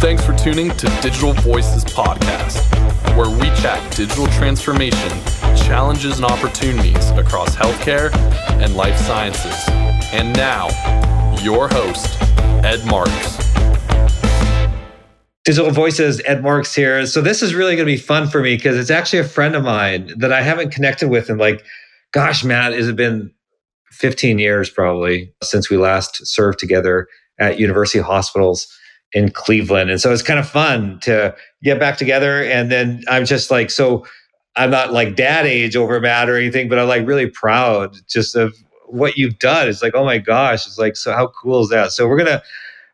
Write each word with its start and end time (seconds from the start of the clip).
Thanks 0.00 0.24
for 0.24 0.32
tuning 0.36 0.70
to 0.76 0.86
Digital 1.02 1.32
Voices 1.32 1.84
Podcast, 1.84 2.62
where 3.16 3.28
we 3.28 3.46
chat 3.60 3.96
digital 3.96 4.28
transformation, 4.28 5.10
challenges, 5.56 6.18
and 6.20 6.24
opportunities 6.24 7.10
across 7.10 7.56
healthcare 7.56 8.14
and 8.62 8.76
life 8.76 8.96
sciences. 8.96 9.56
And 10.12 10.36
now, 10.36 10.68
your 11.42 11.66
host, 11.66 12.16
Ed 12.64 12.86
Marx. 12.86 13.10
Digital 15.44 15.72
Voices, 15.72 16.22
Ed 16.24 16.44
Marx 16.44 16.72
here. 16.76 17.04
So 17.04 17.20
this 17.20 17.42
is 17.42 17.52
really 17.52 17.74
going 17.74 17.88
to 17.88 17.92
be 17.92 17.96
fun 17.96 18.28
for 18.28 18.40
me 18.40 18.54
because 18.54 18.76
it's 18.76 18.90
actually 18.90 19.18
a 19.18 19.24
friend 19.24 19.56
of 19.56 19.64
mine 19.64 20.14
that 20.18 20.32
I 20.32 20.42
haven't 20.42 20.70
connected 20.70 21.08
with 21.08 21.28
in 21.28 21.38
like, 21.38 21.64
gosh, 22.12 22.44
Matt, 22.44 22.72
has 22.72 22.86
it 22.86 22.94
been 22.94 23.32
15 23.90 24.38
years 24.38 24.70
probably 24.70 25.34
since 25.42 25.68
we 25.68 25.76
last 25.76 26.24
served 26.24 26.60
together 26.60 27.08
at 27.40 27.58
University 27.58 27.98
Hospitals 27.98 28.72
in 29.12 29.30
Cleveland. 29.30 29.90
And 29.90 30.00
so 30.00 30.12
it's 30.12 30.22
kind 30.22 30.38
of 30.38 30.48
fun 30.48 31.00
to 31.00 31.34
get 31.62 31.80
back 31.80 31.96
together. 31.96 32.42
And 32.44 32.70
then 32.70 33.02
I'm 33.08 33.24
just 33.24 33.50
like, 33.50 33.70
so 33.70 34.06
I'm 34.56 34.70
not 34.70 34.92
like 34.92 35.16
dad 35.16 35.46
age 35.46 35.76
over 35.76 35.98
Matt 36.00 36.28
or 36.28 36.36
anything, 36.36 36.68
but 36.68 36.78
I'm 36.78 36.88
like 36.88 37.06
really 37.06 37.28
proud 37.28 37.96
just 38.08 38.34
of 38.34 38.54
what 38.86 39.16
you've 39.16 39.38
done. 39.38 39.68
It's 39.68 39.82
like, 39.82 39.94
oh 39.94 40.04
my 40.04 40.18
gosh, 40.18 40.66
it's 40.66 40.78
like, 40.78 40.96
so 40.96 41.12
how 41.12 41.28
cool 41.28 41.62
is 41.62 41.68
that? 41.70 41.92
So 41.92 42.08
we're 42.08 42.16
going 42.16 42.28
to, 42.28 42.42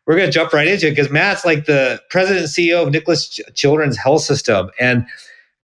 we're 0.05 0.15
going 0.15 0.27
to 0.27 0.31
jump 0.31 0.53
right 0.53 0.67
into 0.67 0.87
it 0.87 0.91
because 0.91 1.09
Matt's 1.09 1.43
like 1.43 1.65
the 1.65 2.01
president 2.09 2.41
and 2.41 2.49
CEO 2.49 2.85
of 2.85 2.91
Nicklaus 2.91 3.39
Children's 3.55 3.97
Health 3.97 4.21
System. 4.21 4.69
And 4.79 5.05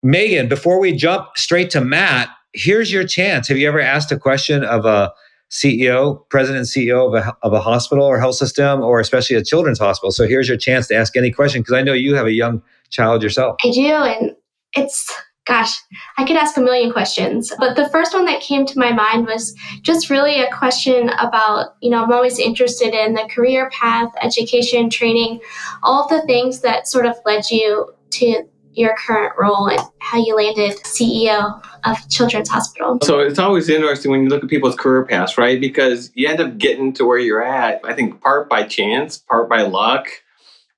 Megan, 0.02 0.48
before 0.48 0.80
we 0.80 0.96
jump 0.96 1.36
straight 1.36 1.70
to 1.70 1.80
Matt, 1.80 2.30
here's 2.54 2.90
your 2.90 3.06
chance. 3.06 3.48
Have 3.48 3.58
you 3.58 3.68
ever 3.68 3.80
asked 3.80 4.10
a 4.10 4.18
question 4.18 4.64
of 4.64 4.86
a 4.86 5.12
CEO, 5.52 6.28
president 6.30 6.64
CEO 6.64 7.06
of 7.06 7.14
a, 7.14 7.36
of 7.42 7.52
a 7.52 7.60
hospital 7.60 8.04
or 8.04 8.18
health 8.18 8.36
system, 8.36 8.80
or 8.80 8.98
especially 8.98 9.36
a 9.36 9.44
children's 9.44 9.78
hospital? 9.78 10.10
So 10.10 10.26
here's 10.26 10.48
your 10.48 10.56
chance 10.56 10.88
to 10.88 10.96
ask 10.96 11.16
any 11.16 11.30
question 11.30 11.60
because 11.60 11.74
I 11.74 11.82
know 11.82 11.92
you 11.92 12.14
have 12.14 12.26
a 12.26 12.32
young 12.32 12.62
child 12.90 13.22
yourself. 13.22 13.56
I 13.64 13.70
do. 13.70 13.86
And 13.86 14.32
it's 14.74 15.12
Gosh, 15.44 15.76
I 16.18 16.24
could 16.24 16.36
ask 16.36 16.56
a 16.56 16.60
million 16.60 16.92
questions. 16.92 17.52
But 17.58 17.74
the 17.74 17.88
first 17.88 18.14
one 18.14 18.26
that 18.26 18.40
came 18.40 18.64
to 18.64 18.78
my 18.78 18.92
mind 18.92 19.26
was 19.26 19.56
just 19.82 20.08
really 20.08 20.40
a 20.40 20.48
question 20.52 21.08
about, 21.18 21.74
you 21.80 21.90
know, 21.90 22.04
I'm 22.04 22.12
always 22.12 22.38
interested 22.38 22.94
in 22.94 23.14
the 23.14 23.28
career 23.28 23.68
path, 23.70 24.12
education, 24.22 24.88
training, 24.88 25.40
all 25.82 26.06
the 26.06 26.22
things 26.22 26.60
that 26.60 26.86
sort 26.86 27.06
of 27.06 27.16
led 27.26 27.50
you 27.50 27.92
to 28.10 28.44
your 28.74 28.94
current 28.96 29.34
role 29.38 29.68
and 29.68 29.80
how 30.00 30.18
you 30.18 30.34
landed 30.34 30.76
CEO 30.84 31.62
of 31.84 32.08
Children's 32.08 32.48
Hospital. 32.48 32.98
So 33.02 33.20
it's 33.20 33.38
always 33.38 33.68
interesting 33.68 34.10
when 34.10 34.22
you 34.22 34.28
look 34.28 34.42
at 34.42 34.50
people's 34.50 34.76
career 34.76 35.04
paths, 35.04 35.36
right? 35.38 35.60
Because 35.60 36.10
you 36.14 36.28
end 36.28 36.40
up 36.40 36.58
getting 36.58 36.92
to 36.94 37.04
where 37.04 37.18
you're 37.18 37.44
at, 37.44 37.80
I 37.84 37.92
think 37.92 38.20
part 38.20 38.48
by 38.48 38.62
chance, 38.64 39.18
part 39.18 39.48
by 39.48 39.62
luck 39.62 40.08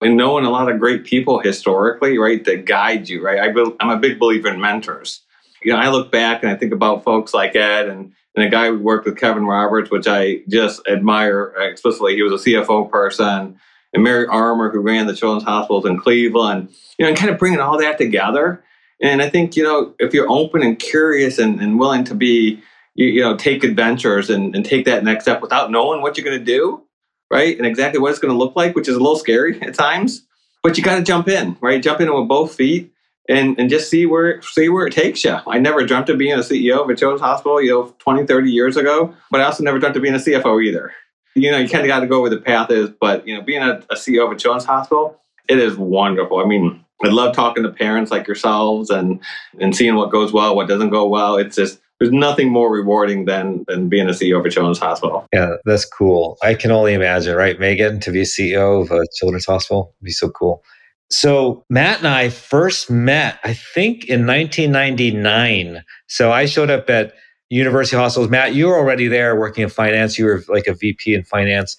and 0.05 0.17
knowing 0.17 0.45
a 0.45 0.51
lot 0.51 0.71
of 0.71 0.79
great 0.79 1.05
people 1.05 1.39
historically, 1.41 2.19
right, 2.19 2.45
that 2.45 2.67
guide 2.67 3.09
you, 3.09 3.25
right? 3.25 3.39
I 3.39 3.47
am 3.49 3.91
a 3.91 3.99
big 3.99 4.19
believer 4.19 4.49
in 4.49 4.61
mentors. 4.61 5.23
You 5.63 5.73
know, 5.73 5.79
I 5.79 5.89
look 5.89 6.13
back 6.13 6.43
and 6.43 6.53
I 6.53 6.57
think 6.57 6.73
about 6.73 7.05
folks 7.05 7.33
like 7.33 7.57
Ed 7.57 7.89
and, 7.89 8.13
and 8.37 8.45
a 8.45 8.51
guy 8.51 8.67
who 8.67 8.79
worked 8.79 9.07
with 9.07 9.17
Kevin 9.17 9.47
Roberts, 9.47 9.91
which 9.91 10.07
I 10.07 10.43
just 10.49 10.87
admire 10.87 11.55
explicitly. 11.57 12.17
He 12.17 12.23
was 12.23 12.47
a 12.47 12.51
CFO 12.51 12.91
person, 12.91 13.59
and 13.95 14.03
Mary 14.03 14.27
Armour, 14.27 14.71
who 14.71 14.81
ran 14.81 15.07
the 15.07 15.15
children's 15.15 15.45
hospitals 15.45 15.87
in 15.87 15.99
Cleveland, 15.99 16.69
you 16.99 17.05
know, 17.05 17.09
and 17.09 17.17
kind 17.17 17.31
of 17.31 17.39
bringing 17.39 17.61
all 17.61 17.79
that 17.79 17.97
together. 17.97 18.63
And 19.01 19.23
I 19.23 19.31
think, 19.31 19.57
you 19.57 19.63
know, 19.63 19.95
if 19.99 20.13
you're 20.13 20.31
open 20.31 20.63
and 20.63 20.79
curious 20.79 21.39
and, 21.39 21.61
and 21.61 21.79
willing 21.79 22.05
to 22.05 22.15
be, 22.15 22.61
you, 22.95 23.07
you 23.07 23.21
know, 23.23 23.37
take 23.37 23.65
adventures 23.65 24.31
and, 24.31 24.55
and 24.55 24.65
take 24.65 24.85
that 24.87 25.05
next 25.05 25.25
step 25.25 25.41
without 25.41 25.71
knowing 25.71 26.03
what 26.03 26.17
you're 26.17 26.25
going 26.25 26.39
to 26.39 26.45
do, 26.45 26.83
right? 27.31 27.57
And 27.57 27.67
exactly 27.67 28.01
what 28.01 28.11
it's 28.11 28.19
going 28.19 28.33
to 28.33 28.39
look 28.39 28.57
like, 28.57 28.75
which 28.75 28.89
is 28.89 28.97
a 28.97 29.01
little 29.01 29.17
scary 29.17 29.61
at 29.63 29.75
times. 29.75 30.27
But 30.63 30.77
you 30.77 30.83
got 30.85 30.97
to 30.97 31.03
jump 31.03 31.29
in, 31.29 31.57
right? 31.61 31.83
Jump 31.83 32.01
in 32.01 32.13
with 32.13 32.29
both 32.29 32.55
feet 32.55 32.93
and, 33.29 33.59
and 33.59 33.71
just 33.71 33.91
see 33.91 34.07
where 34.07 34.41
see 34.43 34.69
where 34.69 34.87
it 34.87 34.93
takes 34.93 35.25
you. 35.25 35.37
I 35.47 35.59
never 35.59 35.85
dreamt 35.85 36.09
of 36.09 36.19
being 36.19 36.33
a 36.33 36.39
CEO 36.39 36.83
of 36.83 36.89
a 36.89 36.97
children's 36.97 37.21
hospital, 37.21 37.61
you 37.61 37.71
know, 37.71 37.95
20, 37.99 38.27
30 38.27 38.51
years 38.51 38.77
ago, 38.77 39.15
but 39.31 39.41
I 39.41 39.45
also 39.45 39.63
never 39.63 39.79
dreamt 39.79 39.97
of 39.97 40.03
being 40.03 40.15
a 40.15 40.19
CFO 40.19 40.65
either. 40.65 40.93
You 41.35 41.51
know, 41.51 41.59
you 41.59 41.69
kind 41.69 41.85
of 41.85 41.89
got 41.89 42.01
to 42.01 42.07
go 42.07 42.21
where 42.21 42.31
the 42.31 42.41
path 42.41 42.71
is, 42.71 42.91
but, 42.91 43.27
you 43.27 43.35
know, 43.35 43.43
being 43.43 43.63
a, 43.63 43.83
a 43.91 43.95
CEO 43.95 44.25
of 44.25 44.33
a 44.33 44.37
children's 44.37 44.65
hospital, 44.65 45.21
it 45.49 45.59
is 45.59 45.77
wonderful. 45.77 46.39
I 46.39 46.45
mean, 46.45 46.85
I 47.03 47.09
love 47.09 47.35
talking 47.35 47.63
to 47.63 47.71
parents 47.71 48.11
like 48.11 48.27
yourselves 48.27 48.91
and 48.91 49.21
and 49.61 49.75
seeing 49.75 49.97
what 49.97 50.11
goes 50.11 50.33
well, 50.33 50.57
what 50.57 50.69
doesn't 50.69 50.91
go 50.91 51.07
well. 51.07 51.37
It's 51.37 51.57
just 51.57 51.81
there's 52.01 52.13
nothing 52.13 52.51
more 52.51 52.71
rewarding 52.73 53.25
than 53.25 53.65
than 53.69 53.89
being 53.89 54.09
a 54.09 54.13
CEO 54.13 54.39
of 54.39 54.47
a 54.47 54.51
children's 54.51 54.79
hospital. 54.79 55.27
Yeah, 55.33 55.57
that's 55.65 55.85
cool. 55.85 56.39
I 56.43 56.55
can 56.55 56.71
only 56.71 56.95
imagine, 56.95 57.37
right, 57.37 57.59
Megan, 57.59 58.01
to 58.01 58.11
be 58.11 58.23
CEO 58.23 58.83
of 58.83 58.91
a 58.91 59.05
children's 59.17 59.47
hospital 59.47 59.95
would 60.01 60.05
be 60.05 60.13
so 60.13 60.31
cool. 60.31 60.63
So 61.11 61.65
Matt 61.69 61.99
and 61.99 62.09
I 62.09 62.31
first 62.31 62.91
met, 62.91 63.39
I 63.45 63.55
think, 63.55 64.07
in 64.07 64.27
1999. 64.27 65.85
So 66.07 66.33
I 66.33 66.47
showed 66.47 66.71
up 66.71 66.89
at 66.91 67.15
University 67.51 67.97
Hospitals. 67.97 68.31
Matt, 68.31 68.55
you 68.55 68.67
were 68.67 68.77
already 68.77 69.09
there 69.09 69.39
working 69.39 69.65
in 69.65 69.71
finance. 69.71 70.19
You 70.19 70.27
were 70.27 70.43
like 70.49 70.67
a 70.67 70.75
VP 70.75 71.15
in 71.15 71.25
finance, 71.25 71.77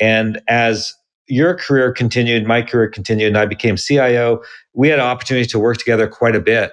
and 0.00 0.40
as 0.48 0.94
your 1.26 1.54
career 1.54 1.92
continued, 1.92 2.46
my 2.46 2.62
career 2.62 2.88
continued, 2.88 3.28
and 3.28 3.38
I 3.38 3.46
became 3.46 3.76
CIO. 3.76 4.42
We 4.74 4.88
had 4.88 5.00
opportunities 5.00 5.50
to 5.52 5.58
work 5.58 5.78
together 5.78 6.06
quite 6.06 6.36
a 6.36 6.40
bit 6.40 6.72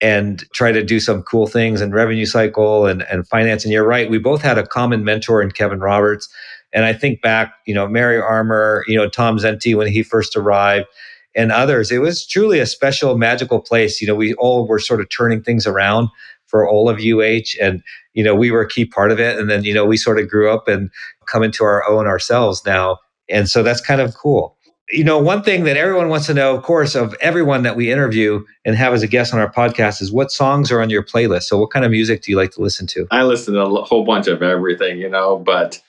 and 0.00 0.44
try 0.52 0.72
to 0.72 0.82
do 0.82 1.00
some 1.00 1.22
cool 1.22 1.46
things 1.46 1.80
in 1.80 1.92
revenue 1.92 2.26
cycle 2.26 2.86
and, 2.86 3.02
and 3.02 3.26
finance. 3.26 3.64
And 3.64 3.72
you're 3.72 3.86
right, 3.86 4.10
we 4.10 4.18
both 4.18 4.42
had 4.42 4.58
a 4.58 4.66
common 4.66 5.04
mentor 5.04 5.40
in 5.40 5.50
Kevin 5.50 5.80
Roberts. 5.80 6.28
And 6.72 6.84
I 6.84 6.92
think 6.92 7.22
back, 7.22 7.54
you 7.66 7.74
know, 7.74 7.88
Mary 7.88 8.20
Armour, 8.20 8.84
you 8.86 8.96
know, 8.96 9.08
Tom 9.08 9.38
Zenty 9.38 9.76
when 9.76 9.86
he 9.86 10.02
first 10.02 10.36
arrived 10.36 10.86
and 11.34 11.52
others. 11.52 11.90
It 11.90 11.98
was 11.98 12.26
truly 12.26 12.58
a 12.58 12.66
special, 12.66 13.16
magical 13.16 13.60
place. 13.60 14.00
You 14.00 14.08
know, 14.08 14.14
we 14.14 14.34
all 14.34 14.66
were 14.66 14.78
sort 14.78 15.00
of 15.00 15.08
turning 15.08 15.42
things 15.42 15.66
around 15.66 16.08
for 16.56 16.68
all 16.68 16.88
of 16.88 16.98
UH 16.98 17.62
and, 17.62 17.82
you 18.14 18.24
know, 18.24 18.34
we 18.34 18.50
were 18.50 18.62
a 18.62 18.68
key 18.68 18.86
part 18.86 19.12
of 19.12 19.20
it. 19.20 19.38
And 19.38 19.50
then, 19.50 19.64
you 19.64 19.74
know, 19.74 19.84
we 19.84 19.96
sort 19.96 20.18
of 20.18 20.28
grew 20.28 20.50
up 20.50 20.68
and 20.68 20.90
come 21.26 21.42
into 21.42 21.64
our 21.64 21.86
own 21.86 22.06
ourselves 22.06 22.64
now. 22.64 22.98
And 23.28 23.48
so 23.48 23.62
that's 23.62 23.80
kind 23.80 24.00
of 24.00 24.14
cool 24.14 24.56
you 24.90 25.02
know, 25.02 25.18
one 25.18 25.42
thing 25.42 25.64
that 25.64 25.76
everyone 25.76 26.08
wants 26.08 26.26
to 26.26 26.34
know, 26.34 26.54
of 26.54 26.62
course, 26.62 26.94
of 26.94 27.14
everyone 27.20 27.62
that 27.62 27.74
we 27.74 27.90
interview 27.90 28.44
and 28.64 28.76
have 28.76 28.94
as 28.94 29.02
a 29.02 29.08
guest 29.08 29.34
on 29.34 29.40
our 29.40 29.52
podcast 29.52 30.00
is 30.00 30.12
what 30.12 30.30
songs 30.30 30.70
are 30.70 30.80
on 30.80 30.90
your 30.90 31.02
playlist. 31.02 31.44
So, 31.44 31.58
what 31.58 31.70
kind 31.70 31.84
of 31.84 31.90
music 31.90 32.22
do 32.22 32.30
you 32.30 32.36
like 32.36 32.52
to 32.52 32.60
listen 32.62 32.86
to? 32.88 33.06
I 33.10 33.24
listen 33.24 33.54
to 33.54 33.62
a 33.62 33.82
whole 33.82 34.04
bunch 34.04 34.28
of 34.28 34.42
everything, 34.42 34.98
you 34.98 35.08
know, 35.08 35.38
but, 35.38 35.82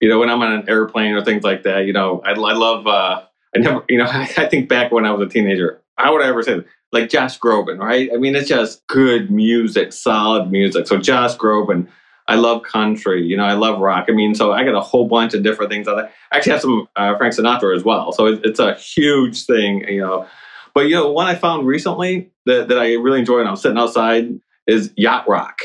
you 0.00 0.08
know, 0.08 0.18
when 0.18 0.28
I'm 0.28 0.42
on 0.42 0.52
an 0.52 0.68
airplane 0.68 1.14
or 1.14 1.24
things 1.24 1.44
like 1.44 1.62
that, 1.62 1.86
you 1.86 1.92
know, 1.92 2.22
I, 2.24 2.30
I 2.32 2.54
love, 2.54 2.88
uh, 2.88 3.22
I 3.54 3.58
never, 3.58 3.84
you 3.88 3.98
know, 3.98 4.04
I, 4.04 4.22
I 4.36 4.48
think 4.48 4.68
back 4.68 4.90
when 4.90 5.04
I 5.04 5.12
was 5.12 5.24
a 5.28 5.30
teenager, 5.30 5.80
how 5.96 6.12
would 6.12 6.22
I 6.22 6.28
ever 6.28 6.42
say 6.42 6.64
like 6.92 7.08
Josh 7.08 7.38
Groban, 7.38 7.78
right? 7.78 8.10
I 8.12 8.16
mean, 8.16 8.34
it's 8.34 8.48
just 8.48 8.86
good 8.86 9.30
music, 9.30 9.92
solid 9.92 10.50
music. 10.50 10.86
So, 10.86 10.98
Josh 10.98 11.36
Groban, 11.36 11.88
I 12.28 12.36
love 12.36 12.62
country. 12.62 13.24
You 13.24 13.36
know, 13.36 13.44
I 13.44 13.54
love 13.54 13.80
rock. 13.80 14.06
I 14.08 14.12
mean, 14.12 14.34
so 14.34 14.52
I 14.52 14.64
got 14.64 14.74
a 14.74 14.80
whole 14.80 15.08
bunch 15.08 15.34
of 15.34 15.42
different 15.42 15.70
things. 15.70 15.88
I 15.88 16.08
actually 16.32 16.52
have 16.52 16.60
some 16.60 16.88
uh, 16.96 17.16
Frank 17.16 17.34
Sinatra 17.34 17.74
as 17.74 17.84
well. 17.84 18.12
So 18.12 18.26
it, 18.26 18.40
it's 18.44 18.60
a 18.60 18.74
huge 18.74 19.46
thing, 19.46 19.86
you 19.88 20.00
know. 20.00 20.26
But, 20.74 20.82
you 20.82 20.94
know, 20.94 21.10
one 21.10 21.26
I 21.26 21.34
found 21.34 21.66
recently 21.66 22.30
that, 22.46 22.68
that 22.68 22.78
I 22.78 22.94
really 22.94 23.18
enjoy 23.18 23.38
when 23.38 23.48
I'm 23.48 23.56
sitting 23.56 23.78
outside 23.78 24.28
is 24.68 24.92
Yacht 24.96 25.28
Rock. 25.28 25.58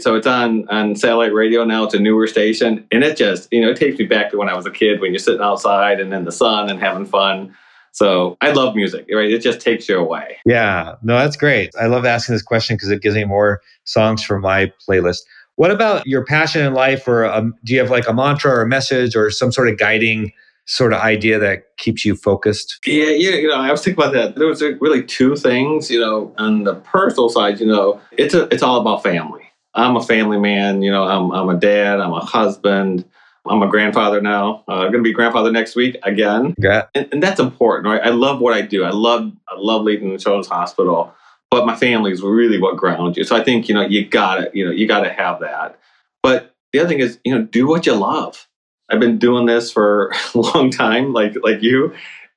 So 0.00 0.16
it's 0.16 0.26
on, 0.26 0.68
on 0.68 0.96
satellite 0.96 1.32
radio 1.32 1.64
now. 1.64 1.84
It's 1.84 1.94
a 1.94 2.00
newer 2.00 2.26
station. 2.26 2.84
And 2.90 3.04
it 3.04 3.16
just, 3.16 3.46
you 3.52 3.60
know, 3.60 3.70
it 3.70 3.76
takes 3.76 3.98
me 3.98 4.06
back 4.06 4.30
to 4.30 4.38
when 4.38 4.48
I 4.48 4.56
was 4.56 4.66
a 4.66 4.70
kid 4.70 5.00
when 5.00 5.12
you're 5.12 5.20
sitting 5.20 5.42
outside 5.42 6.00
and 6.00 6.12
in 6.12 6.24
the 6.24 6.32
sun 6.32 6.70
and 6.70 6.80
having 6.80 7.06
fun. 7.06 7.54
So 7.92 8.38
I 8.40 8.52
love 8.52 8.74
music, 8.74 9.06
right? 9.12 9.30
It 9.30 9.40
just 9.40 9.60
takes 9.60 9.88
you 9.88 9.98
away. 9.98 10.38
Yeah, 10.46 10.94
no, 11.02 11.18
that's 11.18 11.36
great. 11.36 11.70
I 11.80 11.86
love 11.86 12.04
asking 12.04 12.34
this 12.34 12.42
question 12.42 12.76
because 12.76 12.90
it 12.90 13.02
gives 13.02 13.14
me 13.14 13.24
more 13.24 13.60
songs 13.84 14.22
for 14.22 14.38
my 14.38 14.72
playlist. 14.88 15.20
What 15.56 15.70
about 15.70 16.06
your 16.06 16.24
passion 16.24 16.64
in 16.64 16.72
life, 16.72 17.06
or 17.06 17.26
um, 17.26 17.54
do 17.64 17.74
you 17.74 17.80
have 17.80 17.90
like 17.90 18.08
a 18.08 18.14
mantra 18.14 18.50
or 18.50 18.62
a 18.62 18.66
message 18.66 19.14
or 19.14 19.30
some 19.30 19.52
sort 19.52 19.68
of 19.68 19.78
guiding 19.78 20.32
sort 20.64 20.94
of 20.94 21.00
idea 21.00 21.38
that 21.38 21.76
keeps 21.76 22.04
you 22.04 22.16
focused? 22.16 22.78
Yeah, 22.86 23.10
yeah. 23.10 23.36
You 23.36 23.48
know, 23.48 23.56
I 23.56 23.70
was 23.70 23.84
thinking 23.84 24.02
about 24.02 24.14
that. 24.14 24.36
There 24.36 24.46
was 24.46 24.62
really 24.62 25.02
two 25.02 25.36
things. 25.36 25.90
You 25.90 26.00
know, 26.00 26.34
on 26.38 26.64
the 26.64 26.76
personal 26.76 27.28
side, 27.28 27.60
you 27.60 27.66
know, 27.66 28.00
it's 28.12 28.32
a, 28.32 28.44
it's 28.44 28.62
all 28.62 28.80
about 28.80 29.02
family. 29.02 29.42
I'm 29.74 29.96
a 29.96 30.02
family 30.02 30.38
man. 30.38 30.80
You 30.80 30.90
know, 30.90 31.04
I'm 31.04 31.30
I'm 31.30 31.50
a 31.50 31.58
dad. 31.58 32.00
I'm 32.00 32.12
a 32.12 32.20
husband. 32.20 33.04
I'm 33.48 33.62
a 33.62 33.68
grandfather 33.68 34.20
now. 34.20 34.64
Uh, 34.68 34.72
I'm 34.72 34.92
going 34.92 35.02
to 35.02 35.02
be 35.02 35.12
grandfather 35.12 35.50
next 35.50 35.74
week 35.74 35.96
again. 36.04 36.54
Yeah. 36.58 36.84
And, 36.94 37.08
and 37.12 37.22
that's 37.22 37.40
important, 37.40 37.86
right? 37.86 38.00
I 38.02 38.10
love 38.10 38.40
what 38.40 38.54
I 38.54 38.60
do. 38.62 38.84
I 38.84 38.90
love 38.90 39.32
I 39.48 39.54
love 39.56 39.82
leading 39.82 40.12
the 40.12 40.18
children's 40.18 40.46
hospital 40.46 41.12
but 41.52 41.66
my 41.66 41.76
family 41.76 42.10
is 42.10 42.22
really 42.22 42.58
what 42.58 42.78
grounds 42.78 43.18
you. 43.18 43.24
So 43.24 43.36
I 43.36 43.44
think, 43.44 43.68
you 43.68 43.74
know, 43.74 43.82
you 43.82 44.06
gotta, 44.06 44.50
you 44.54 44.64
know, 44.64 44.70
you 44.72 44.88
gotta 44.88 45.12
have 45.12 45.40
that. 45.40 45.78
But 46.22 46.54
the 46.72 46.80
other 46.80 46.88
thing 46.88 47.00
is, 47.00 47.20
you 47.24 47.34
know, 47.34 47.42
do 47.42 47.68
what 47.68 47.84
you 47.84 47.92
love. 47.92 48.48
I've 48.90 49.00
been 49.00 49.18
doing 49.18 49.44
this 49.44 49.70
for 49.70 50.14
a 50.34 50.38
long 50.38 50.70
time, 50.70 51.12
like 51.12 51.34
like 51.42 51.62
you. 51.62 51.94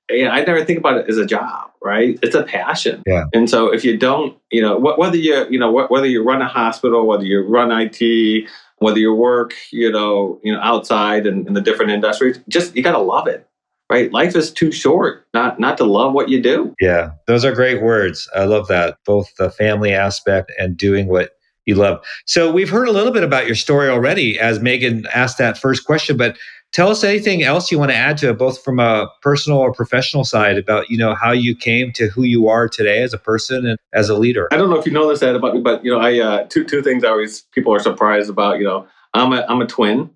And 0.10 0.28
I 0.28 0.44
never 0.44 0.66
think 0.66 0.80
about 0.80 0.98
it 0.98 1.10
as 1.10 1.18
a 1.18 1.26
job, 1.26 1.72
right? 1.82 2.20
It's 2.22 2.36
a 2.36 2.44
passion. 2.44 3.04
Yeah. 3.08 3.24
And 3.34 3.50
so 3.50 3.74
if 3.74 3.86
you 3.86 3.98
don't, 3.98 4.38
you 4.52 4.62
know, 4.62 4.78
whether 4.78 5.18
you, 5.18 5.48
you 5.50 5.60
know, 5.60 5.72
whether 5.72 6.06
you 6.06 6.22
run 6.22 6.42
a 6.42 6.48
hospital, 6.48 7.08
whether 7.08 7.24
you 7.24 7.42
run 7.42 7.72
IT, 7.72 8.50
whether 8.80 9.00
you 9.00 9.14
work, 9.14 9.54
you 9.72 9.92
know, 9.92 10.40
you 10.44 10.54
know, 10.54 10.60
outside 10.62 11.26
and 11.26 11.48
in, 11.48 11.54
the 11.54 11.62
different 11.62 11.92
industries, 11.92 12.40
just 12.50 12.76
you 12.76 12.84
got 12.84 12.92
to 12.92 13.00
love 13.00 13.28
it. 13.28 13.48
right? 13.90 14.12
Life 14.12 14.36
is 14.36 14.52
too 14.52 14.72
short 14.72 15.26
not 15.34 15.60
not 15.60 15.78
to 15.78 15.86
love 15.86 16.14
what 16.14 16.30
you 16.30 16.42
do. 16.42 16.74
Yeah, 16.80 17.12
those 17.28 17.46
are 17.46 17.54
great 17.54 17.82
words. 17.82 18.30
I 18.36 18.46
love 18.46 18.68
that. 18.68 18.98
Both 19.06 19.36
the 19.38 19.50
family 19.50 19.94
aspect 19.94 20.52
and 20.60 20.78
doing 20.78 21.08
what 21.08 21.32
you 21.66 21.76
love. 21.76 22.04
So 22.26 22.52
we've 22.52 22.70
heard 22.70 22.88
a 22.88 22.92
little 22.92 23.12
bit 23.14 23.24
about 23.24 23.48
your 23.48 23.56
story 23.56 23.90
already 23.90 24.40
as 24.40 24.60
Megan 24.60 25.08
asked 25.14 25.38
that 25.40 25.58
first 25.58 25.86
question, 25.86 26.16
but 26.16 26.38
tell 26.76 26.90
us 26.90 27.06
anything 27.06 27.42
else 27.42 27.72
you 27.72 27.80
want 27.80 27.90
to 27.90 27.96
add 27.96 28.18
to 28.18 28.30
it 28.30 28.38
both 28.38 28.62
from 28.62 28.80
a 28.80 29.10
personal 29.22 29.58
or 29.58 29.72
professional 29.72 30.26
side 30.26 30.58
about 30.58 30.90
you 30.90 30.98
know 30.98 31.16
how 31.16 31.32
you 31.32 31.56
came 31.56 31.92
to 31.94 32.10
who 32.10 32.24
you 32.24 32.50
are 32.50 32.68
today 32.68 33.02
as 33.02 33.14
a 33.14 33.18
person 33.18 33.66
and 33.66 33.80
as 33.94 34.10
a 34.10 34.18
leader 34.18 34.50
i 34.52 34.58
don't 34.58 34.70
know 34.70 34.78
if 34.78 34.86
you 34.86 34.92
know 34.92 35.08
this 35.08 35.24
Ed, 35.24 35.36
about 35.36 35.56
me 35.56 35.62
but 35.62 35.84
you 35.86 35.92
know 35.92 36.00
i 36.00 36.20
uh, 36.20 36.46
two 36.50 36.66
two 36.66 36.84
things 36.84 37.04
i 37.04 37.08
always 37.08 37.42
people 37.54 37.74
are 37.74 37.80
surprised 37.80 38.30
about 38.30 38.60
you 38.60 38.66
know 38.66 38.86
i'm 39.14 39.32
a 39.32 39.46
i'm 39.48 39.62
a 39.62 39.66
twin 39.66 40.10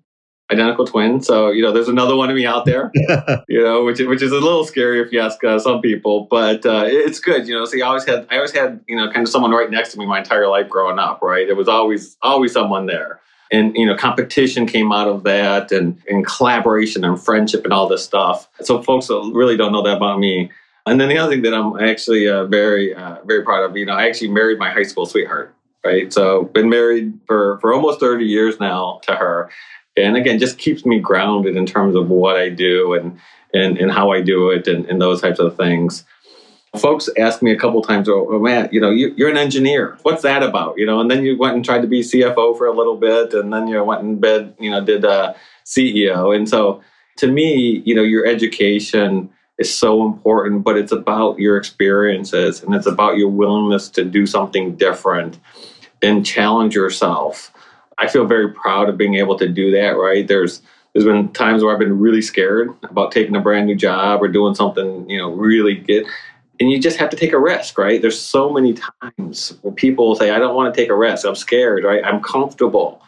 identical 0.50 0.84
twin. 0.84 1.20
So 1.20 1.50
you 1.50 1.62
know, 1.62 1.72
there's 1.72 1.88
another 1.88 2.16
one 2.16 2.28
of 2.28 2.36
me 2.36 2.44
out 2.44 2.64
there. 2.64 2.90
you 3.48 3.62
know, 3.62 3.84
which 3.84 4.00
which 4.00 4.22
is 4.22 4.32
a 4.32 4.40
little 4.40 4.64
scary 4.64 5.00
if 5.00 5.12
you 5.12 5.20
ask 5.20 5.42
uh, 5.44 5.58
some 5.58 5.80
people, 5.80 6.26
but 6.30 6.66
uh, 6.66 6.84
it's 6.86 7.20
good. 7.20 7.46
You 7.46 7.54
know, 7.54 7.64
see, 7.64 7.82
I 7.82 7.86
always 7.86 8.04
had 8.04 8.26
I 8.30 8.36
always 8.36 8.52
had 8.52 8.80
you 8.88 8.96
know 8.96 9.10
kind 9.10 9.24
of 9.24 9.28
someone 9.28 9.52
right 9.52 9.70
next 9.70 9.92
to 9.92 9.98
me 9.98 10.06
my 10.06 10.18
entire 10.18 10.48
life 10.48 10.68
growing 10.68 10.98
up. 10.98 11.22
Right, 11.22 11.48
it 11.48 11.56
was 11.56 11.68
always 11.68 12.16
always 12.22 12.52
someone 12.52 12.86
there. 12.86 13.20
And 13.52 13.74
you 13.76 13.84
know, 13.86 13.96
competition 13.96 14.66
came 14.66 14.92
out 14.92 15.08
of 15.08 15.24
that, 15.24 15.72
and, 15.72 16.00
and 16.08 16.24
collaboration 16.24 17.04
and 17.04 17.20
friendship 17.20 17.64
and 17.64 17.72
all 17.72 17.88
this 17.88 18.04
stuff. 18.04 18.48
So 18.60 18.82
folks 18.82 19.10
really 19.10 19.56
don't 19.56 19.72
know 19.72 19.82
that 19.82 19.96
about 19.96 20.18
me. 20.18 20.50
And 20.86 21.00
then 21.00 21.08
the 21.08 21.18
other 21.18 21.32
thing 21.32 21.42
that 21.42 21.54
I'm 21.54 21.78
actually 21.80 22.28
uh, 22.28 22.46
very 22.46 22.94
uh, 22.94 23.18
very 23.24 23.42
proud 23.42 23.64
of, 23.64 23.76
you 23.76 23.86
know, 23.86 23.94
I 23.94 24.06
actually 24.06 24.30
married 24.30 24.58
my 24.58 24.70
high 24.70 24.84
school 24.84 25.06
sweetheart 25.06 25.54
right? 25.82 26.12
So 26.12 26.44
been 26.44 26.68
married 26.68 27.18
for 27.26 27.58
for 27.60 27.72
almost 27.72 28.00
30 28.00 28.26
years 28.26 28.60
now 28.60 29.00
to 29.04 29.14
her 29.14 29.50
and 29.96 30.16
again 30.16 30.38
just 30.38 30.58
keeps 30.58 30.84
me 30.86 30.98
grounded 30.98 31.56
in 31.56 31.66
terms 31.66 31.94
of 31.94 32.08
what 32.08 32.36
i 32.36 32.48
do 32.48 32.94
and 32.94 33.18
and, 33.52 33.78
and 33.78 33.90
how 33.90 34.10
i 34.10 34.20
do 34.20 34.50
it 34.50 34.66
and, 34.66 34.86
and 34.86 35.00
those 35.00 35.20
types 35.20 35.38
of 35.38 35.56
things 35.56 36.04
folks 36.76 37.08
ask 37.18 37.42
me 37.42 37.50
a 37.50 37.58
couple 37.58 37.82
times 37.82 38.08
oh, 38.08 38.28
oh 38.30 38.38
man 38.38 38.68
you 38.70 38.80
know 38.80 38.90
you, 38.90 39.26
are 39.26 39.30
an 39.30 39.36
engineer 39.36 39.98
what's 40.02 40.22
that 40.22 40.42
about 40.42 40.78
you 40.78 40.86
know 40.86 41.00
and 41.00 41.10
then 41.10 41.24
you 41.24 41.36
went 41.36 41.54
and 41.54 41.64
tried 41.64 41.82
to 41.82 41.88
be 41.88 42.00
cfo 42.00 42.56
for 42.56 42.66
a 42.66 42.72
little 42.72 42.96
bit 42.96 43.34
and 43.34 43.52
then 43.52 43.66
you 43.66 43.82
went 43.82 44.02
and 44.02 44.20
bed 44.20 44.54
you 44.58 44.70
know 44.70 44.84
did 44.84 45.04
uh, 45.04 45.34
a 45.34 45.66
ceo 45.66 46.34
and 46.34 46.48
so 46.48 46.80
to 47.16 47.26
me 47.26 47.82
you 47.84 47.94
know 47.94 48.02
your 48.02 48.24
education 48.24 49.28
is 49.58 49.72
so 49.72 50.06
important 50.06 50.62
but 50.62 50.76
it's 50.76 50.92
about 50.92 51.38
your 51.38 51.56
experiences 51.56 52.62
and 52.62 52.74
it's 52.74 52.86
about 52.86 53.16
your 53.16 53.28
willingness 53.28 53.88
to 53.88 54.04
do 54.04 54.24
something 54.24 54.76
different 54.76 55.40
and 56.02 56.24
challenge 56.24 56.74
yourself 56.74 57.52
I 58.00 58.08
feel 58.08 58.24
very 58.24 58.50
proud 58.50 58.88
of 58.88 58.96
being 58.96 59.16
able 59.16 59.38
to 59.38 59.46
do 59.46 59.70
that, 59.72 59.90
right? 59.90 60.26
There's 60.26 60.62
there's 60.92 61.04
been 61.04 61.28
times 61.32 61.62
where 61.62 61.72
I've 61.72 61.78
been 61.78 62.00
really 62.00 62.22
scared 62.22 62.74
about 62.82 63.12
taking 63.12 63.36
a 63.36 63.40
brand 63.40 63.66
new 63.66 63.76
job 63.76 64.20
or 64.22 64.26
doing 64.26 64.56
something, 64.56 65.08
you 65.08 65.18
know, 65.18 65.30
really 65.30 65.76
good. 65.76 66.04
And 66.60 66.70
you 66.70 66.78
just 66.78 66.98
have 66.98 67.08
to 67.10 67.16
take 67.16 67.32
a 67.32 67.38
risk, 67.38 67.78
right? 67.78 68.00
There's 68.00 68.20
so 68.20 68.50
many 68.50 68.74
times 68.74 69.58
where 69.62 69.72
people 69.72 70.14
say, 70.14 70.30
I 70.30 70.38
don't 70.38 70.54
want 70.54 70.72
to 70.72 70.80
take 70.80 70.90
a 70.90 70.94
risk. 70.94 71.26
I'm 71.26 71.34
scared, 71.34 71.84
right? 71.84 72.04
I'm 72.04 72.22
comfortable. 72.22 73.02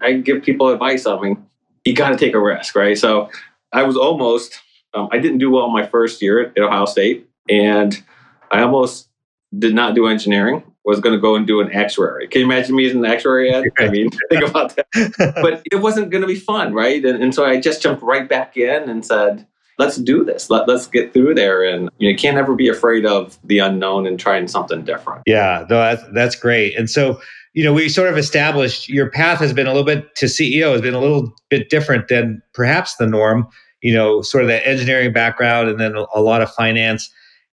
I 0.00 0.14
give 0.14 0.42
people 0.42 0.68
advice. 0.68 1.06
I 1.06 1.18
mean, 1.20 1.46
you 1.84 1.94
got 1.94 2.10
to 2.10 2.16
take 2.16 2.34
a 2.34 2.40
risk, 2.40 2.74
right? 2.74 2.98
So 2.98 3.30
I 3.72 3.84
was 3.84 3.96
almost, 3.96 4.60
um, 4.92 5.08
I 5.12 5.18
didn't 5.18 5.38
do 5.38 5.52
well 5.52 5.70
my 5.70 5.86
first 5.86 6.20
year 6.20 6.40
at 6.40 6.58
Ohio 6.58 6.84
State. 6.84 7.28
And 7.48 8.02
I 8.50 8.62
almost 8.62 9.08
did 9.56 9.74
not 9.74 9.94
do 9.94 10.08
engineering 10.08 10.64
was 10.84 11.00
going 11.00 11.14
to 11.14 11.20
go 11.20 11.34
and 11.34 11.46
do 11.46 11.60
an 11.60 11.70
actuary. 11.72 12.28
Can 12.28 12.40
you 12.40 12.46
imagine 12.46 12.76
me 12.76 12.86
as 12.86 12.94
an 12.94 13.04
actuary? 13.04 13.52
Ed? 13.52 13.64
I 13.78 13.88
mean, 13.88 14.08
think 14.30 14.44
about 14.44 14.76
that. 14.76 14.86
But 15.42 15.62
it 15.70 15.76
wasn't 15.76 16.10
going 16.10 16.22
to 16.22 16.28
be 16.28 16.36
fun, 16.36 16.72
right? 16.72 17.04
And, 17.04 17.22
and, 17.22 17.34
so 17.34 17.44
I 17.44 17.60
just 17.60 17.82
jumped 17.82 18.02
right 18.02 18.28
back 18.28 18.56
in 18.56 18.88
and 18.88 19.04
said, 19.04 19.46
let's 19.78 19.96
do 19.96 20.24
this. 20.24 20.50
Let, 20.50 20.68
let's 20.68 20.86
get 20.86 21.12
through 21.12 21.34
there. 21.34 21.64
And 21.64 21.90
you, 21.98 22.08
know, 22.08 22.10
you 22.12 22.16
can't 22.16 22.36
ever 22.36 22.54
be 22.54 22.68
afraid 22.68 23.06
of 23.06 23.38
the 23.44 23.58
unknown 23.58 24.06
and 24.06 24.18
trying 24.18 24.48
something 24.48 24.84
different. 24.84 25.22
Yeah, 25.26 25.66
no, 25.68 25.76
that's, 25.76 26.02
that's 26.14 26.36
great. 26.36 26.76
And 26.76 26.88
so, 26.88 27.20
you 27.54 27.64
know, 27.64 27.72
we 27.72 27.88
sort 27.88 28.08
of 28.08 28.18
established 28.18 28.88
your 28.88 29.10
path 29.10 29.38
has 29.38 29.52
been 29.52 29.66
a 29.66 29.70
little 29.70 29.84
bit 29.84 30.14
to 30.16 30.26
CEO 30.26 30.72
has 30.72 30.80
been 30.80 30.94
a 30.94 31.00
little 31.00 31.34
bit 31.48 31.70
different 31.70 32.08
than 32.08 32.42
perhaps 32.52 32.96
the 32.96 33.06
norm. 33.06 33.48
You 33.82 33.94
know, 33.94 34.22
sort 34.22 34.42
of 34.42 34.48
the 34.48 34.66
engineering 34.66 35.12
background 35.12 35.68
and 35.68 35.78
then 35.78 35.94
a 35.96 36.20
lot 36.20 36.42
of 36.42 36.50
finance. 36.50 37.10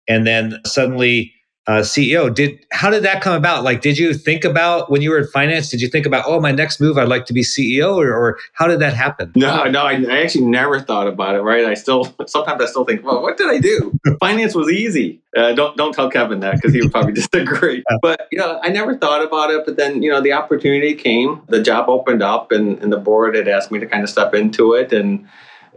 And 0.08 0.26
then 0.26 0.58
suddenly 0.66 1.32
uh, 1.66 1.80
CEO. 1.80 2.32
Did 2.32 2.64
how 2.72 2.90
did 2.90 3.02
that 3.04 3.22
come 3.22 3.34
about? 3.34 3.64
Like, 3.64 3.80
did 3.80 3.96
you 3.96 4.12
think 4.12 4.44
about 4.44 4.90
when 4.90 5.00
you 5.00 5.10
were 5.10 5.18
in 5.18 5.26
finance? 5.28 5.70
Did 5.70 5.80
you 5.80 5.88
think 5.88 6.04
about, 6.04 6.24
oh, 6.26 6.38
my 6.38 6.52
next 6.52 6.78
move, 6.78 6.98
I'd 6.98 7.08
like 7.08 7.24
to 7.26 7.32
be 7.32 7.40
CEO, 7.40 7.96
or, 7.96 8.12
or 8.12 8.38
how 8.52 8.66
did 8.66 8.80
that 8.80 8.92
happen? 8.92 9.32
No, 9.34 9.64
no, 9.64 9.82
I, 9.82 9.92
I, 9.92 10.22
actually 10.22 10.44
never 10.44 10.78
thought 10.80 11.08
about 11.08 11.34
it. 11.36 11.40
Right? 11.40 11.64
I 11.64 11.74
still 11.74 12.14
sometimes 12.26 12.62
I 12.62 12.66
still 12.66 12.84
think, 12.84 13.04
well, 13.04 13.22
what 13.22 13.38
did 13.38 13.48
I 13.48 13.58
do? 13.58 13.98
finance 14.20 14.54
was 14.54 14.70
easy. 14.70 15.20
Uh, 15.36 15.52
don't 15.52 15.76
don't 15.76 15.94
tell 15.94 16.10
Kevin 16.10 16.40
that 16.40 16.56
because 16.56 16.74
he 16.74 16.82
would 16.82 16.92
probably 16.92 17.12
disagree. 17.14 17.82
But 18.02 18.28
you 18.30 18.38
know, 18.38 18.60
I 18.62 18.68
never 18.68 18.96
thought 18.98 19.24
about 19.24 19.50
it. 19.50 19.64
But 19.64 19.76
then 19.76 20.02
you 20.02 20.10
know, 20.10 20.20
the 20.20 20.32
opportunity 20.32 20.94
came, 20.94 21.40
the 21.48 21.62
job 21.62 21.88
opened 21.88 22.22
up, 22.22 22.52
and, 22.52 22.78
and 22.80 22.92
the 22.92 22.98
board 22.98 23.34
had 23.34 23.48
asked 23.48 23.70
me 23.70 23.78
to 23.78 23.86
kind 23.86 24.04
of 24.04 24.10
step 24.10 24.34
into 24.34 24.74
it, 24.74 24.92
and 24.92 25.26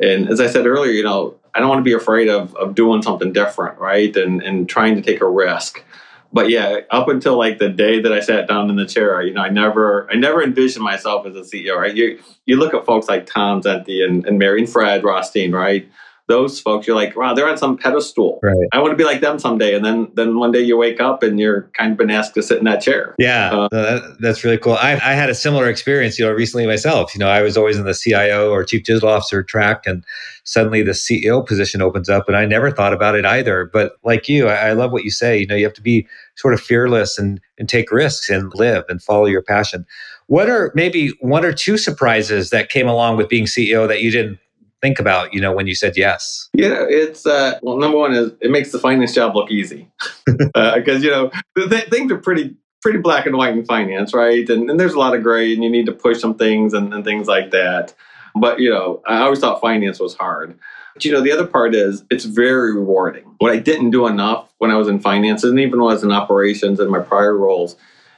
and 0.02 0.28
as 0.28 0.42
I 0.42 0.48
said 0.48 0.68
earlier, 0.68 0.92
you 0.92 1.04
know, 1.04 1.36
I 1.58 1.60
don't 1.60 1.70
want 1.70 1.80
to 1.80 1.84
be 1.84 1.94
afraid 1.94 2.30
of, 2.30 2.56
of 2.56 2.76
doing 2.76 3.02
something 3.02 3.34
different, 3.34 3.80
right? 3.80 4.16
And 4.16 4.44
and 4.44 4.70
trying 4.70 4.96
to 4.96 5.02
take 5.02 5.22
a 5.22 5.28
risk. 5.28 5.84
But 6.32 6.50
yeah, 6.50 6.82
up 6.92 7.08
until 7.08 7.36
like 7.36 7.58
the 7.58 7.70
day 7.70 8.00
that 8.00 8.14
I 8.14 8.20
sat 8.20 8.48
down 8.48 8.70
in 8.70 8.76
the 8.76 8.86
chair, 8.86 9.24
you 9.24 9.34
know, 9.34 9.42
I 9.42 9.50
never 9.50 10.08
I 10.12 10.16
never 10.16 10.44
envisioned 10.44 10.86
myself 10.86 11.26
as 11.26 11.36
a 11.36 11.40
CEO, 11.40 11.76
right? 11.76 11.96
You 11.96 12.20
you 12.46 12.58
look 12.58 12.76
at 12.76 12.86
folks 12.86 13.08
like 13.08 13.26
Tom 13.26 13.64
Zenty 13.64 14.06
and, 14.06 14.24
and 14.28 14.38
Mary 14.38 14.60
and 14.60 14.70
Fred 14.70 15.04
Rothstein, 15.04 15.52
right? 15.52 15.90
Those 16.28 16.60
folks, 16.60 16.86
you're 16.86 16.96
like, 16.96 17.16
wow, 17.16 17.34
they're 17.34 17.48
on 17.48 17.58
some 17.58 17.78
pedestal. 17.78 18.40
Right. 18.44 18.56
I 18.74 18.80
want 18.80 18.92
to 18.92 18.98
be 18.98 19.06
like 19.06 19.22
them 19.22 19.40
someday. 19.40 19.74
And 19.74 19.84
then, 19.84 20.12
then 20.16 20.38
one 20.38 20.52
day 20.52 20.60
you 20.60 20.78
wake 20.78 21.00
up 21.00 21.24
and 21.24 21.40
you're 21.40 21.64
kind 21.74 21.94
of 21.94 21.98
been 21.98 22.12
asked 22.12 22.34
to 22.34 22.44
sit 22.44 22.58
in 22.58 22.66
that 22.66 22.82
chair. 22.82 23.16
Yeah, 23.18 23.50
uh, 23.54 23.68
that, 23.72 24.18
that's 24.20 24.44
really 24.44 24.58
cool. 24.58 24.74
I, 24.74 24.94
I 24.94 25.14
had 25.14 25.30
a 25.30 25.36
similar 25.36 25.70
experience, 25.70 26.20
you 26.20 26.26
know, 26.26 26.32
recently 26.34 26.68
myself. 26.68 27.16
You 27.16 27.20
know, 27.20 27.30
I 27.30 27.42
was 27.42 27.56
always 27.56 27.78
in 27.78 27.86
the 27.86 27.94
CIO 27.94 28.52
or 28.52 28.66
Chief 28.66 28.84
Digital 28.84 29.10
Officer 29.10 29.42
track, 29.42 29.88
and 29.88 30.04
suddenly 30.44 30.84
the 30.84 30.92
CEO 30.92 31.46
position 31.46 31.82
opens 31.82 32.10
up, 32.10 32.28
and 32.28 32.36
I 32.36 32.46
never 32.46 32.72
thought 32.72 32.94
about 32.94 33.16
it 33.16 33.26
either. 33.26 33.70
But 33.72 33.94
like 34.04 34.28
you, 34.28 34.50
I, 34.50 34.70
I 34.70 34.74
love 34.74 34.92
what 34.92 35.06
you 35.06 35.12
say. 35.12 35.40
You 35.40 35.48
know, 35.48 35.56
you 35.56 35.64
have 35.64 35.74
to 35.76 35.82
be 35.82 36.08
sort 36.36 36.54
of 36.54 36.62
fearless 36.62 37.18
and 37.18 37.40
and 37.58 37.68
take 37.70 37.92
risks 37.92 38.30
and 38.30 38.54
live 38.54 38.84
and 38.90 39.02
follow 39.02 39.26
your 39.26 39.42
passion. 39.42 39.86
What 40.28 40.50
are 40.50 40.72
maybe 40.76 41.14
one 41.22 41.46
or 41.46 41.54
two 41.54 41.78
surprises 41.78 42.50
that 42.50 42.70
came 42.70 42.88
along 42.88 43.16
with 43.16 43.30
being 43.30 43.46
CEO 43.46 43.88
that 43.88 44.02
you 44.02 44.12
didn't 44.12 44.40
think 44.82 45.00
about, 45.00 45.34
you 45.34 45.42
know, 45.42 45.52
when 45.52 45.68
you 45.68 45.76
said 45.76 45.98
yes? 45.98 46.50
Yeah, 46.54 46.86
it's 46.88 47.26
uh, 47.26 47.60
well, 47.62 47.78
number 47.78 47.98
one 47.98 48.14
is 48.14 48.32
it 48.42 48.52
makes 48.52 48.72
the 48.72 48.80
finance 48.80 49.14
job 49.14 49.36
look 49.36 49.52
easy 49.52 49.90
because 50.26 50.52
uh, 50.56 50.94
you 51.00 51.12
know 51.12 51.32
th- 51.58 51.90
things 51.90 52.12
are 52.12 52.18
pretty 52.18 52.56
pretty 52.82 53.00
black 53.00 53.26
and 53.26 53.36
white 53.36 53.54
in 53.54 53.66
finance, 53.66 54.14
right? 54.14 54.48
And, 54.50 54.70
and 54.70 54.80
there's 54.80 54.94
a 54.94 55.00
lot 55.00 55.16
of 55.16 55.24
gray, 55.24 55.54
and 55.54 55.64
you 55.64 55.70
need 55.70 55.88
to 55.88 55.92
push 55.92 56.20
some 56.20 56.36
things 56.36 56.74
and, 56.74 56.94
and 56.94 57.04
things 57.04 57.28
like 57.28 57.52
that. 57.52 57.94
But 58.36 58.60
you 58.60 58.70
know, 58.70 59.02
I 59.06 59.20
always 59.22 59.40
thought 59.40 59.62
finance 59.62 60.00
was 60.00 60.16
hard. 60.16 60.58
But 60.94 61.06
you 61.06 61.12
know, 61.12 61.22
the 61.22 61.32
other 61.32 61.46
part 61.46 61.76
is 61.76 62.04
it's 62.10 62.26
very 62.26 62.74
rewarding. 62.74 63.36
What 63.40 63.52
I 63.52 63.58
didn't 63.58 63.92
do 63.92 64.08
enough 64.08 64.54
when 64.58 64.72
I 64.72 64.76
was 64.76 64.88
in 64.88 65.00
finance, 65.00 65.44
and 65.44 65.60
even 65.60 65.80
when 65.80 65.92
I 65.92 65.94
was 65.94 66.04
in 66.04 66.12
operations 66.12 66.80
and 66.80 66.90
my 66.92 67.00
prior 67.00 67.36
roles, 67.36 67.76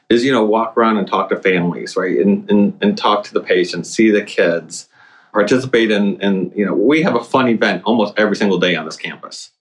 is 0.10 0.26
you 0.26 0.32
know 0.32 0.44
walk 0.44 0.76
around 0.78 0.98
and 0.98 1.08
talk 1.08 1.30
to 1.30 1.38
families, 1.38 1.96
right, 1.96 2.18
and 2.18 2.50
and, 2.50 2.78
and 2.82 2.98
talk 2.98 3.24
to 3.26 3.34
the 3.34 3.42
patients, 3.42 3.90
see 3.90 4.12
the 4.12 4.24
kids, 4.24 4.90
participate 5.34 5.92
in, 5.92 6.20
in 6.22 6.52
you 6.56 6.66
know, 6.66 6.74
we 6.74 7.02
have 7.02 7.16
a 7.16 7.24
fun 7.24 7.48
event 7.48 7.84
almost 7.86 8.14
every 8.18 8.36
single 8.36 8.60
day 8.60 8.76
on 8.76 8.86
this 8.86 8.98
campus, 8.98 9.52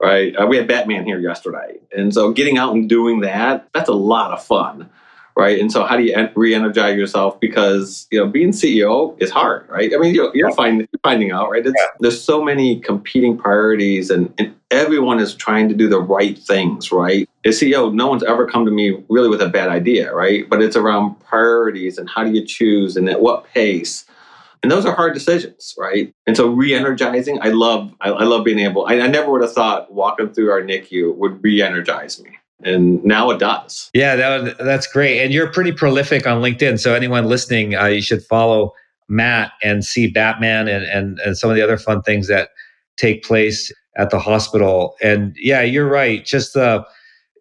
right? 0.00 0.34
Uh, 0.36 0.46
we 0.46 0.56
had 0.56 0.68
Batman 0.68 1.04
here 1.04 1.18
yesterday. 1.18 1.78
And 1.96 2.12
so 2.12 2.32
getting 2.32 2.58
out 2.58 2.74
and 2.74 2.88
doing 2.88 3.20
that, 3.20 3.68
that's 3.72 3.88
a 3.88 3.94
lot 3.94 4.32
of 4.32 4.44
fun, 4.44 4.90
right? 5.36 5.58
And 5.58 5.72
so 5.72 5.84
how 5.84 5.96
do 5.96 6.02
you 6.02 6.28
re-energize 6.34 6.96
yourself? 6.96 7.40
Because, 7.40 8.06
you 8.10 8.18
know, 8.18 8.26
being 8.26 8.50
CEO 8.50 9.20
is 9.20 9.30
hard, 9.30 9.68
right? 9.68 9.92
I 9.94 9.98
mean, 9.98 10.14
you're, 10.14 10.30
you're, 10.34 10.52
find, 10.52 10.80
you're 10.80 11.00
finding 11.02 11.32
out, 11.32 11.50
right? 11.50 11.64
Yeah. 11.64 11.72
There's 12.00 12.22
so 12.22 12.42
many 12.42 12.80
competing 12.80 13.38
priorities 13.38 14.10
and, 14.10 14.32
and 14.38 14.54
everyone 14.70 15.20
is 15.20 15.34
trying 15.34 15.68
to 15.70 15.74
do 15.74 15.88
the 15.88 16.00
right 16.00 16.38
things, 16.38 16.92
right? 16.92 17.28
As 17.44 17.58
CEO, 17.58 17.92
no 17.92 18.08
one's 18.08 18.24
ever 18.24 18.46
come 18.46 18.66
to 18.66 18.70
me 18.70 19.02
really 19.08 19.28
with 19.28 19.40
a 19.40 19.48
bad 19.48 19.70
idea, 19.70 20.14
right? 20.14 20.48
But 20.48 20.62
it's 20.62 20.76
around 20.76 21.18
priorities 21.20 21.96
and 21.96 22.10
how 22.10 22.24
do 22.24 22.30
you 22.30 22.44
choose 22.44 22.96
and 22.96 23.08
at 23.08 23.20
what 23.20 23.46
pace 23.46 24.04
and 24.64 24.70
those 24.70 24.86
are 24.86 24.94
hard 24.94 25.12
decisions 25.12 25.74
right? 25.78 26.12
And 26.26 26.36
so 26.36 26.48
re-energizing 26.48 27.38
i 27.42 27.48
love 27.48 27.92
i, 28.00 28.10
I 28.10 28.24
love 28.24 28.44
being 28.44 28.58
able 28.58 28.86
I, 28.86 28.94
I, 29.00 29.06
never 29.06 29.30
would 29.30 29.42
have 29.42 29.52
thought 29.52 29.92
walking 29.92 30.32
through 30.32 30.50
our 30.50 30.62
nicu 30.62 31.14
would 31.16 31.42
re-energize 31.44 32.22
me. 32.22 32.30
And 32.62 33.04
now 33.04 33.30
it 33.30 33.38
does. 33.38 33.90
Yeah 33.92 34.16
that, 34.16 34.58
that's 34.58 34.86
great. 34.86 35.22
And 35.22 35.32
you're 35.32 35.52
pretty 35.52 35.72
prolific 35.72 36.26
on 36.26 36.40
linkedin. 36.40 36.80
So 36.80 36.94
anyone 36.94 37.26
listening 37.26 37.74
uh, 37.74 37.86
you 37.86 38.02
should 38.02 38.22
follow 38.24 38.72
matt 39.08 39.52
and 39.62 39.84
see 39.84 40.10
batman 40.10 40.66
and, 40.66 40.84
and 40.86 41.18
and 41.20 41.36
some 41.36 41.50
of 41.50 41.56
the 41.56 41.62
other 41.62 41.76
fun 41.76 42.02
things 42.02 42.26
that 42.28 42.50
take 42.96 43.22
place 43.22 43.70
at 43.96 44.10
the 44.10 44.18
hospital. 44.18 44.96
And 45.02 45.36
yeah 45.38 45.60
you're 45.60 45.88
right. 45.88 46.24
Just 46.24 46.54
the 46.54 46.86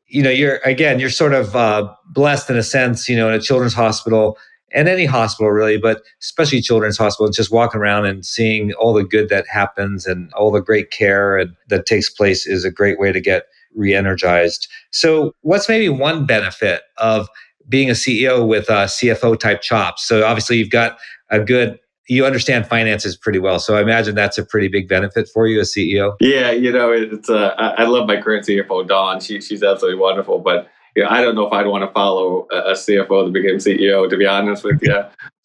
you 0.07 0.21
know 0.21 0.29
you're 0.29 0.57
again 0.65 0.99
you're 0.99 1.09
sort 1.09 1.33
of 1.33 1.55
uh, 1.55 1.91
blessed 2.09 2.49
in 2.49 2.57
a 2.57 2.63
sense 2.63 3.09
you 3.09 3.15
know 3.15 3.29
in 3.29 3.33
a 3.33 3.39
children's 3.39 3.73
hospital 3.73 4.37
and 4.73 4.89
any 4.89 5.05
hospital 5.05 5.51
really, 5.51 5.77
but 5.77 6.01
especially 6.21 6.61
children's 6.61 6.97
hospital, 6.97 7.31
just 7.31 7.51
walking 7.51 7.79
around 7.79 8.05
and 8.05 8.25
seeing 8.25 8.73
all 8.73 8.93
the 8.93 9.03
good 9.03 9.29
that 9.29 9.47
happens 9.47 10.05
and 10.05 10.33
all 10.33 10.51
the 10.51 10.61
great 10.61 10.91
care 10.91 11.37
and, 11.37 11.55
that 11.69 11.85
takes 11.85 12.09
place 12.09 12.45
is 12.45 12.65
a 12.65 12.71
great 12.71 12.99
way 12.99 13.11
to 13.11 13.21
get 13.21 13.43
re-energized. 13.75 14.67
So, 14.91 15.33
what's 15.41 15.69
maybe 15.69 15.89
one 15.89 16.25
benefit 16.25 16.81
of 16.97 17.27
being 17.69 17.89
a 17.89 17.93
CEO 17.93 18.45
with 18.45 18.69
a 18.69 18.85
CFO 18.85 19.39
type 19.39 19.61
chops? 19.61 20.05
So, 20.07 20.25
obviously, 20.25 20.57
you've 20.57 20.69
got 20.69 20.97
a 21.29 21.39
good 21.39 21.79
you 22.09 22.25
understand 22.25 22.67
finances 22.67 23.15
pretty 23.15 23.39
well. 23.39 23.59
So 23.59 23.77
I 23.77 23.81
imagine 23.81 24.13
that's 24.13 24.37
a 24.37 24.45
pretty 24.45 24.67
big 24.67 24.89
benefit 24.89 25.29
for 25.33 25.47
you 25.47 25.61
as 25.61 25.73
CEO. 25.73 26.15
Yeah, 26.19 26.51
you 26.51 26.71
know, 26.71 26.91
it's 26.91 27.29
uh, 27.29 27.53
I 27.57 27.85
love 27.85 28.07
my 28.07 28.21
current 28.21 28.45
CFO, 28.45 28.87
Dawn. 28.87 29.21
She, 29.21 29.39
she's 29.39 29.63
absolutely 29.63 29.99
wonderful. 29.99 30.39
But 30.39 30.69
you 30.95 31.03
know, 31.03 31.09
I 31.09 31.21
don't 31.21 31.35
know 31.35 31.47
if 31.47 31.53
I'd 31.53 31.67
want 31.67 31.83
to 31.83 31.93
follow 31.93 32.47
a 32.51 32.73
CFO 32.73 33.25
that 33.25 33.33
became 33.33 33.57
CEO, 33.57 34.09
to 34.09 34.17
be 34.17 34.25
honest 34.25 34.63
with 34.63 34.81
you. 34.81 34.93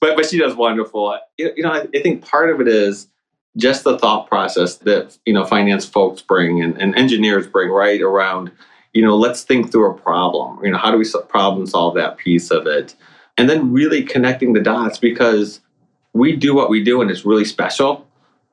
but 0.01 0.17
but 0.17 0.27
she 0.27 0.39
does 0.39 0.55
wonderful. 0.55 1.19
You 1.39 1.63
know, 1.63 1.71
I, 1.71 1.87
I 1.95 2.03
think 2.03 2.25
part 2.25 2.51
of 2.51 2.61
it 2.61 2.69
is 2.69 3.09
just 3.57 3.85
the 3.85 3.99
thought 3.99 4.29
process 4.29 4.77
that 4.77 5.19
you 5.25 5.33
know 5.33 5.45
finance 5.45 5.87
folks 5.87 6.23
bring 6.23 6.63
and, 6.63 6.81
and 6.81 6.95
engineers 6.97 7.47
bring 7.47 7.71
right 7.71 8.01
around. 8.01 8.51
You 8.93 9.03
know, 9.03 9.17
let's 9.17 9.43
think 9.43 9.71
through 9.71 9.91
a 9.91 9.95
problem. 9.95 10.65
You 10.65 10.73
know, 10.73 10.79
how 10.79 10.91
do 10.91 10.99
we 10.99 11.07
problem 11.29 11.67
solve 11.67 11.95
that 11.95 12.19
piece 12.19 12.51
of 12.51 12.67
it, 12.67 12.95
and 13.37 13.49
then 13.49 13.73
really 13.73 14.03
connecting 14.03 14.53
the 14.53 14.61
dots 14.61 14.99
because 14.99 15.61
we 16.15 16.35
do 16.35 16.55
what 16.55 16.71
we 16.71 16.83
do 16.83 17.01
and 17.01 17.11
it's 17.11 17.25
really 17.25 17.45
special 17.45 18.08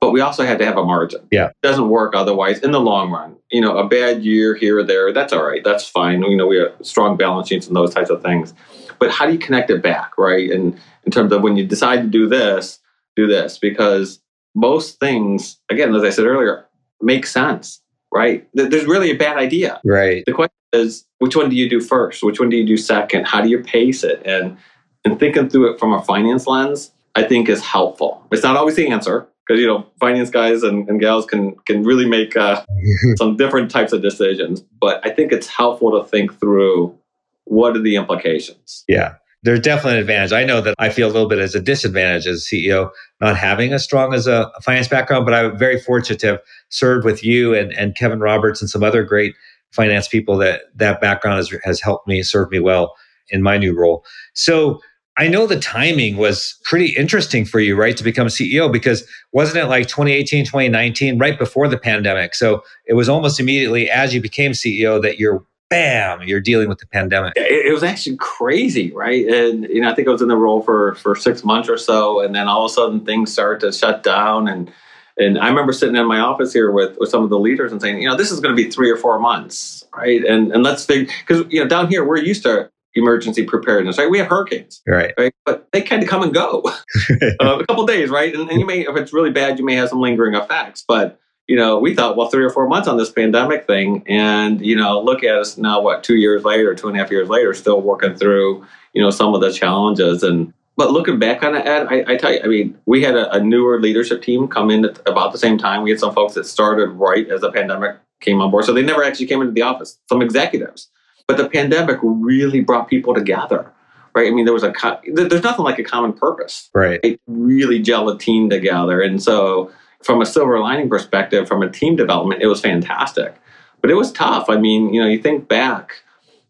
but 0.05 0.11
we 0.11 0.21
also 0.21 0.45
had 0.45 0.59
to 0.59 0.65
have 0.65 0.77
a 0.77 0.85
margin. 0.85 1.27
Yeah. 1.31 1.47
It 1.47 1.55
doesn't 1.63 1.89
work 1.89 2.13
otherwise 2.15 2.59
in 2.59 2.69
the 2.69 2.79
long 2.79 3.09
run. 3.09 3.37
You 3.49 3.59
know, 3.59 3.75
a 3.75 3.87
bad 3.87 4.23
year 4.23 4.53
here 4.53 4.77
or 4.77 4.83
there, 4.83 5.11
that's 5.11 5.33
all 5.33 5.43
right. 5.43 5.63
That's 5.63 5.89
fine. 5.89 6.21
You 6.21 6.37
know, 6.37 6.45
we 6.45 6.57
have 6.57 6.73
strong 6.83 7.17
balance 7.17 7.47
sheets 7.47 7.65
and 7.65 7.75
those 7.75 7.91
types 7.91 8.11
of 8.11 8.21
things. 8.21 8.53
But 8.99 9.09
how 9.09 9.25
do 9.25 9.33
you 9.33 9.39
connect 9.39 9.71
it 9.71 9.81
back, 9.81 10.15
right? 10.15 10.51
And 10.51 10.79
in 11.05 11.11
terms 11.11 11.31
of 11.31 11.41
when 11.41 11.57
you 11.57 11.65
decide 11.65 12.03
to 12.03 12.07
do 12.07 12.27
this, 12.27 12.77
do 13.15 13.25
this 13.25 13.57
because 13.57 14.21
most 14.53 14.99
things, 14.99 15.57
again, 15.71 15.95
as 15.95 16.03
I 16.03 16.11
said 16.11 16.25
earlier, 16.25 16.67
make 17.01 17.25
sense, 17.25 17.81
right? 18.13 18.47
There's 18.53 18.85
really 18.85 19.09
a 19.09 19.17
bad 19.17 19.37
idea. 19.37 19.81
Right. 19.83 20.23
The 20.27 20.33
question 20.33 20.53
is, 20.71 21.03
which 21.17 21.35
one 21.35 21.49
do 21.49 21.55
you 21.55 21.67
do 21.67 21.81
first? 21.81 22.21
Which 22.21 22.39
one 22.39 22.49
do 22.49 22.57
you 22.57 22.65
do 22.65 22.77
second? 22.77 23.25
How 23.25 23.41
do 23.41 23.49
you 23.49 23.63
pace 23.63 24.03
it? 24.03 24.21
And 24.23 24.55
and 25.03 25.19
thinking 25.19 25.49
through 25.49 25.73
it 25.73 25.79
from 25.79 25.93
a 25.93 26.01
finance 26.03 26.45
lens, 26.45 26.91
I 27.15 27.23
think 27.23 27.49
is 27.49 27.63
helpful. 27.63 28.23
It's 28.31 28.43
not 28.43 28.55
always 28.55 28.75
the 28.75 28.87
answer 28.87 29.27
because 29.45 29.59
you 29.59 29.67
know 29.67 29.85
finance 29.99 30.29
guys 30.29 30.63
and, 30.63 30.87
and 30.89 30.99
gals 30.99 31.25
can 31.25 31.55
can 31.65 31.83
really 31.83 32.07
make 32.07 32.35
uh, 32.35 32.63
some 33.17 33.37
different 33.37 33.71
types 33.71 33.93
of 33.93 34.01
decisions. 34.01 34.61
But 34.79 35.05
I 35.05 35.09
think 35.11 35.31
it's 35.31 35.47
helpful 35.47 35.99
to 35.99 36.07
think 36.07 36.39
through 36.39 36.97
what 37.45 37.75
are 37.75 37.81
the 37.81 37.95
implications. 37.95 38.83
Yeah. 38.87 39.15
There's 39.43 39.59
definitely 39.59 39.93
an 39.93 39.99
advantage. 39.99 40.33
I 40.33 40.43
know 40.43 40.59
that 40.61 40.73
I 40.79 40.89
feel 40.89 41.07
a 41.07 41.13
little 41.13 41.29
bit 41.29 41.37
as 41.37 41.53
a 41.53 41.59
disadvantage 41.59 42.25
as 42.25 42.47
CEO, 42.51 42.89
not 43.21 43.37
having 43.37 43.73
as 43.73 43.83
strong 43.83 44.11
as 44.11 44.25
a 44.25 44.51
finance 44.63 44.87
background, 44.87 45.23
but 45.23 45.35
I'm 45.35 45.55
very 45.55 45.79
fortunate 45.79 46.19
to 46.21 46.27
have 46.27 46.39
served 46.69 47.05
with 47.05 47.23
you 47.23 47.53
and, 47.53 47.71
and 47.73 47.95
Kevin 47.95 48.19
Roberts 48.19 48.59
and 48.59 48.71
some 48.71 48.81
other 48.81 49.03
great 49.03 49.35
finance 49.69 50.07
people 50.07 50.37
that 50.37 50.61
that 50.73 50.99
background 50.99 51.37
has, 51.37 51.53
has 51.63 51.79
helped 51.79 52.07
me 52.07 52.23
serve 52.23 52.49
me 52.49 52.59
well 52.59 52.95
in 53.29 53.43
my 53.43 53.57
new 53.57 53.77
role. 53.77 54.03
So 54.33 54.81
I 55.17 55.27
know 55.29 55.47
the 55.47 55.59
timing 55.59 56.17
was 56.17 56.59
pretty 56.63 56.87
interesting 56.87 57.45
for 57.45 57.59
you, 57.59 57.75
right, 57.75 57.95
to 57.95 58.03
become 58.03 58.27
CEO 58.27 58.71
because 58.71 59.07
wasn't 59.31 59.63
it 59.63 59.67
like 59.67 59.87
2018, 59.87 60.45
2019, 60.45 61.17
right 61.17 61.39
before 61.39 61.67
the 61.69 61.77
pandemic? 61.77 62.35
So 62.35 62.63
it 62.85 62.95
was 62.95 63.07
almost 63.07 63.39
immediately 63.39 63.89
as 63.89 64.13
you 64.13 64.21
became 64.21 64.51
CEO 64.51 65.01
that 65.01 65.17
you're 65.17 65.45
bam, 65.69 66.21
you're 66.23 66.41
dealing 66.41 66.67
with 66.67 66.79
the 66.79 66.87
pandemic. 66.87 67.33
It, 67.35 67.67
it 67.67 67.73
was 67.73 67.83
actually 67.83 68.17
crazy, 68.17 68.91
right? 68.91 69.25
And 69.25 69.63
you 69.69 69.81
know, 69.81 69.89
I 69.89 69.95
think 69.95 70.07
I 70.07 70.11
was 70.11 70.21
in 70.21 70.27
the 70.27 70.37
role 70.37 70.61
for 70.61 70.95
for 70.95 71.15
six 71.15 71.43
months 71.43 71.69
or 71.69 71.77
so, 71.77 72.19
and 72.19 72.35
then 72.35 72.47
all 72.47 72.65
of 72.65 72.71
a 72.71 72.73
sudden 72.73 73.05
things 73.05 73.31
started 73.31 73.65
to 73.65 73.71
shut 73.71 74.03
down 74.03 74.47
and 74.47 74.71
and 75.17 75.39
I 75.39 75.47
remember 75.47 75.71
sitting 75.71 75.95
in 75.95 76.05
my 76.07 76.19
office 76.19 76.51
here 76.51 76.71
with, 76.71 76.97
with 76.99 77.09
some 77.09 77.23
of 77.23 77.29
the 77.29 77.39
leaders 77.39 77.71
and 77.71 77.81
saying, 77.81 78.01
you 78.01 78.07
know, 78.09 78.17
this 78.17 78.31
is 78.31 78.41
going 78.41 78.53
to 78.53 78.61
be 78.61 78.69
three 78.69 78.91
or 78.91 78.97
four 78.97 79.17
months, 79.17 79.85
right? 79.95 80.21
And 80.25 80.51
and 80.51 80.61
let's 80.61 80.85
figure 80.85 81.11
because 81.25 81.45
you 81.49 81.61
know 81.61 81.67
down 81.67 81.87
here 81.87 82.05
we're 82.05 82.17
used 82.17 82.43
to 82.43 82.69
emergency 82.95 83.43
preparedness, 83.43 83.97
right? 83.97 84.09
We 84.09 84.17
have 84.17 84.27
hurricanes, 84.27 84.81
right? 84.87 85.13
right? 85.17 85.33
But 85.45 85.67
they 85.71 85.81
kind 85.81 86.01
of 86.01 86.09
come 86.09 86.23
and 86.23 86.33
go 86.33 86.63
uh, 87.41 87.59
a 87.59 87.65
couple 87.65 87.85
days, 87.85 88.09
right? 88.09 88.33
And, 88.33 88.49
and, 88.49 88.59
you 88.59 88.65
may, 88.65 88.81
if 88.81 88.95
it's 88.95 89.13
really 89.13 89.31
bad, 89.31 89.59
you 89.59 89.65
may 89.65 89.75
have 89.75 89.89
some 89.89 90.01
lingering 90.01 90.35
effects. 90.35 90.83
But 90.87 91.19
you 91.47 91.55
know, 91.55 91.77
we 91.77 91.93
thought, 91.93 92.17
well, 92.17 92.29
three 92.29 92.43
or 92.43 92.49
four 92.49 92.67
months 92.67 92.87
on 92.87 92.97
this 92.97 93.11
pandemic 93.11 93.67
thing, 93.67 94.03
and 94.07 94.65
you 94.65 94.75
know, 94.75 94.99
look 94.99 95.23
at 95.23 95.35
us 95.35 95.57
now. 95.57 95.81
What 95.81 96.03
two 96.03 96.15
years 96.15 96.43
later, 96.43 96.73
two 96.73 96.87
and 96.87 96.97
a 96.97 96.99
half 96.99 97.11
years 97.11 97.29
later, 97.29 97.53
still 97.53 97.81
working 97.81 98.15
through 98.15 98.65
you 98.93 99.01
know 99.01 99.11
some 99.11 99.33
of 99.35 99.41
the 99.41 99.51
challenges 99.51 100.23
and. 100.23 100.53
But 100.77 100.91
looking 100.91 101.19
back 101.19 101.41
on 101.41 101.55
it, 101.55 101.65
Ed, 101.65 101.87
I, 101.89 102.03
I 102.05 102.17
tell 102.17 102.33
you, 102.33 102.41
I 102.43 102.47
mean, 102.47 102.77
we 102.85 103.01
had 103.01 103.15
a, 103.15 103.31
a 103.31 103.39
newer 103.39 103.79
leadership 103.79 104.21
team 104.21 104.49
come 104.49 104.69
in 104.69 104.83
at 104.83 104.99
about 105.07 105.31
the 105.31 105.37
same 105.37 105.57
time. 105.57 105.83
We 105.83 105.89
had 105.89 106.01
some 106.01 106.13
folks 106.13 106.33
that 106.33 106.43
started 106.43 106.87
right 106.87 107.25
as 107.29 107.39
the 107.39 107.49
pandemic 107.49 107.95
came 108.19 108.41
on 108.41 108.51
board, 108.51 108.65
so 108.65 108.73
they 108.73 108.81
never 108.81 109.01
actually 109.01 109.27
came 109.27 109.39
into 109.39 109.53
the 109.53 109.61
office. 109.61 109.97
Some 110.09 110.21
executives, 110.21 110.89
but 111.27 111.37
the 111.37 111.49
pandemic 111.49 111.99
really 112.03 112.61
brought 112.61 112.87
people 112.87 113.13
together, 113.13 113.71
right? 114.13 114.27
I 114.27 114.31
mean, 114.31 114.45
there 114.45 114.53
was 114.53 114.63
a 114.63 114.73
there's 115.11 115.43
nothing 115.43 115.65
like 115.65 115.79
a 115.79 115.83
common 115.83 116.13
purpose, 116.13 116.69
right? 116.73 116.99
It 117.03 117.19
really 117.27 117.79
gel 117.79 118.09
a 118.09 118.17
team 118.17 118.49
together, 118.49 119.01
and 119.01 119.21
so 119.21 119.71
from 120.03 120.21
a 120.21 120.25
silver 120.25 120.59
lining 120.59 120.89
perspective, 120.89 121.47
from 121.47 121.63
a 121.63 121.69
team 121.69 121.95
development, 121.95 122.41
it 122.41 122.47
was 122.47 122.61
fantastic. 122.61 123.35
But 123.81 123.91
it 123.91 123.95
was 123.95 124.11
tough. 124.11 124.49
I 124.49 124.57
mean, 124.57 124.93
you 124.93 125.01
know, 125.01 125.07
you 125.07 125.21
think 125.21 125.47
back, 125.47 126.03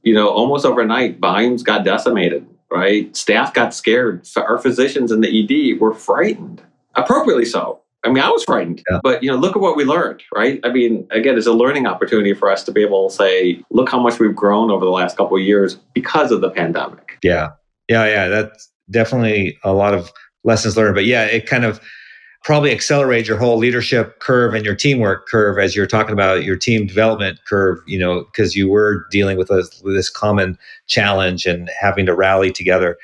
you 0.03 0.13
know, 0.13 0.29
almost 0.29 0.65
overnight, 0.65 1.19
volumes 1.19 1.63
got 1.63 1.83
decimated, 1.83 2.45
right? 2.69 3.15
Staff 3.15 3.53
got 3.53 3.73
scared. 3.73 4.27
Our 4.35 4.57
physicians 4.57 5.11
in 5.11 5.21
the 5.21 5.73
ED 5.73 5.79
were 5.79 5.93
frightened, 5.93 6.61
appropriately 6.95 7.45
so. 7.45 7.79
I 8.05 8.09
mean, 8.09 8.23
I 8.23 8.29
was 8.29 8.43
frightened, 8.43 8.83
yeah. 8.89 8.99
but 9.01 9.23
you 9.23 9.31
know, 9.31 9.35
look 9.35 9.55
at 9.55 9.61
what 9.61 9.75
we 9.75 9.83
learned, 9.83 10.21
right? 10.33 10.59
I 10.63 10.69
mean, 10.69 11.07
again, 11.11 11.37
it's 11.37 11.47
a 11.47 11.53
learning 11.53 11.87
opportunity 11.87 12.33
for 12.33 12.51
us 12.51 12.63
to 12.65 12.71
be 12.71 12.83
able 12.83 13.09
to 13.09 13.15
say, 13.15 13.61
look 13.71 13.89
how 13.89 13.99
much 13.99 14.19
we've 14.19 14.35
grown 14.35 14.69
over 14.69 14.85
the 14.85 14.91
last 14.91 15.17
couple 15.17 15.35
of 15.37 15.43
years 15.43 15.75
because 15.93 16.31
of 16.31 16.41
the 16.41 16.51
pandemic. 16.51 17.17
Yeah, 17.23 17.49
yeah, 17.89 18.05
yeah. 18.05 18.27
That's 18.27 18.69
definitely 18.91 19.57
a 19.63 19.73
lot 19.73 19.95
of 19.95 20.11
lessons 20.43 20.77
learned. 20.77 20.95
But 20.95 21.05
yeah, 21.05 21.25
it 21.25 21.47
kind 21.47 21.65
of 21.65 21.81
probably 22.43 22.71
accelerated 22.71 23.27
your 23.27 23.37
whole 23.37 23.57
leadership 23.57 24.19
curve 24.19 24.53
and 24.53 24.63
your 24.63 24.75
teamwork 24.75 25.27
curve 25.27 25.57
as 25.57 25.75
you're 25.75 25.87
talking 25.87 26.13
about 26.13 26.43
your 26.43 26.55
team 26.55 26.85
development 26.85 27.39
curve. 27.47 27.79
You 27.87 27.97
know, 27.97 28.25
because 28.25 28.55
you 28.55 28.69
were 28.69 29.07
dealing 29.09 29.37
with, 29.37 29.49
a, 29.49 29.67
with 29.83 29.95
this 29.95 30.11
common 30.11 30.59
challenge 30.85 31.47
and 31.47 31.71
having 31.81 32.05
to 32.05 32.13
rally 32.13 32.51
together. 32.51 32.97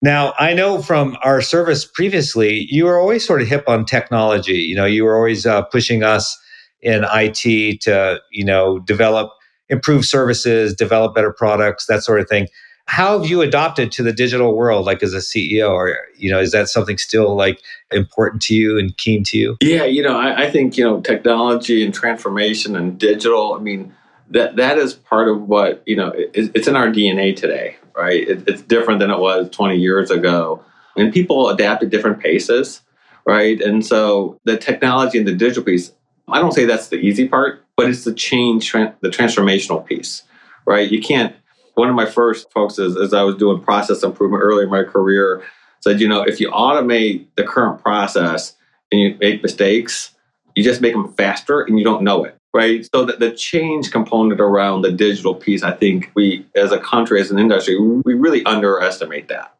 Now, 0.00 0.34
I 0.38 0.54
know 0.54 0.80
from 0.80 1.16
our 1.24 1.40
service 1.40 1.84
previously, 1.84 2.66
you 2.70 2.84
were 2.84 2.98
always 2.98 3.26
sort 3.26 3.42
of 3.42 3.48
hip 3.48 3.64
on 3.68 3.84
technology. 3.84 4.58
You 4.58 4.76
know, 4.76 4.84
you 4.84 5.04
were 5.04 5.16
always 5.16 5.44
uh, 5.44 5.62
pushing 5.62 6.04
us 6.04 6.38
in 6.80 7.04
IT 7.12 7.80
to, 7.82 8.20
you 8.30 8.44
know, 8.44 8.78
develop, 8.80 9.32
improve 9.68 10.04
services, 10.04 10.74
develop 10.74 11.14
better 11.14 11.32
products, 11.32 11.86
that 11.86 12.04
sort 12.04 12.20
of 12.20 12.28
thing. 12.28 12.46
How 12.86 13.18
have 13.18 13.28
you 13.28 13.42
adopted 13.42 13.92
to 13.92 14.02
the 14.02 14.14
digital 14.14 14.56
world, 14.56 14.86
like 14.86 15.02
as 15.02 15.12
a 15.12 15.18
CEO, 15.18 15.70
or 15.70 15.98
you 16.16 16.30
know, 16.30 16.40
is 16.40 16.52
that 16.52 16.68
something 16.68 16.96
still 16.96 17.36
like 17.36 17.60
important 17.92 18.40
to 18.42 18.54
you 18.54 18.78
and 18.78 18.96
keen 18.96 19.22
to 19.24 19.36
you? 19.36 19.56
Yeah, 19.60 19.84
you 19.84 20.02
know, 20.02 20.18
I, 20.18 20.44
I 20.44 20.50
think 20.50 20.78
you 20.78 20.84
know, 20.84 21.00
technology 21.02 21.84
and 21.84 21.92
transformation 21.92 22.76
and 22.76 22.96
digital. 22.96 23.52
I 23.52 23.58
mean, 23.58 23.94
that 24.30 24.56
that 24.56 24.78
is 24.78 24.94
part 24.94 25.28
of 25.28 25.42
what 25.42 25.82
you 25.86 25.96
know. 25.96 26.08
It, 26.08 26.50
it's 26.54 26.68
in 26.68 26.76
our 26.76 26.88
DNA 26.88 27.34
today 27.34 27.76
right? 27.98 28.26
It, 28.28 28.44
it's 28.46 28.62
different 28.62 29.00
than 29.00 29.10
it 29.10 29.18
was 29.18 29.50
20 29.50 29.76
years 29.76 30.10
ago. 30.10 30.64
And 30.96 31.12
people 31.12 31.48
adapt 31.48 31.82
at 31.82 31.90
different 31.90 32.20
paces, 32.20 32.80
right? 33.26 33.60
And 33.60 33.84
so 33.84 34.38
the 34.44 34.56
technology 34.56 35.18
and 35.18 35.26
the 35.26 35.34
digital 35.34 35.64
piece, 35.64 35.92
I 36.28 36.38
don't 36.38 36.52
say 36.52 36.64
that's 36.64 36.88
the 36.88 36.96
easy 36.96 37.28
part, 37.28 37.64
but 37.76 37.88
it's 37.88 38.04
the 38.04 38.14
change, 38.14 38.72
the 38.72 39.08
transformational 39.08 39.84
piece, 39.84 40.22
right? 40.64 40.90
You 40.90 41.02
can't, 41.02 41.34
one 41.74 41.88
of 41.88 41.94
my 41.94 42.06
first 42.06 42.50
folks 42.52 42.78
as 42.78 43.12
I 43.12 43.22
was 43.22 43.36
doing 43.36 43.62
process 43.62 44.02
improvement 44.02 44.42
early 44.42 44.64
in 44.64 44.70
my 44.70 44.84
career, 44.84 45.42
said, 45.80 46.00
you 46.00 46.08
know, 46.08 46.22
if 46.22 46.40
you 46.40 46.50
automate 46.50 47.26
the 47.36 47.44
current 47.44 47.80
process 47.82 48.56
and 48.90 49.00
you 49.00 49.16
make 49.20 49.42
mistakes, 49.42 50.14
you 50.54 50.64
just 50.64 50.80
make 50.80 50.92
them 50.92 51.12
faster 51.14 51.60
and 51.60 51.78
you 51.78 51.84
don't 51.84 52.02
know 52.02 52.24
it 52.24 52.37
right? 52.54 52.88
So 52.94 53.04
that 53.04 53.20
the 53.20 53.32
change 53.32 53.90
component 53.90 54.40
around 54.40 54.82
the 54.82 54.92
digital 54.92 55.34
piece, 55.34 55.62
I 55.62 55.72
think 55.72 56.10
we, 56.14 56.46
as 56.54 56.72
a 56.72 56.78
country, 56.78 57.20
as 57.20 57.30
an 57.30 57.38
industry, 57.38 57.78
we 57.78 58.14
really 58.14 58.44
underestimate 58.44 59.28
that 59.28 59.54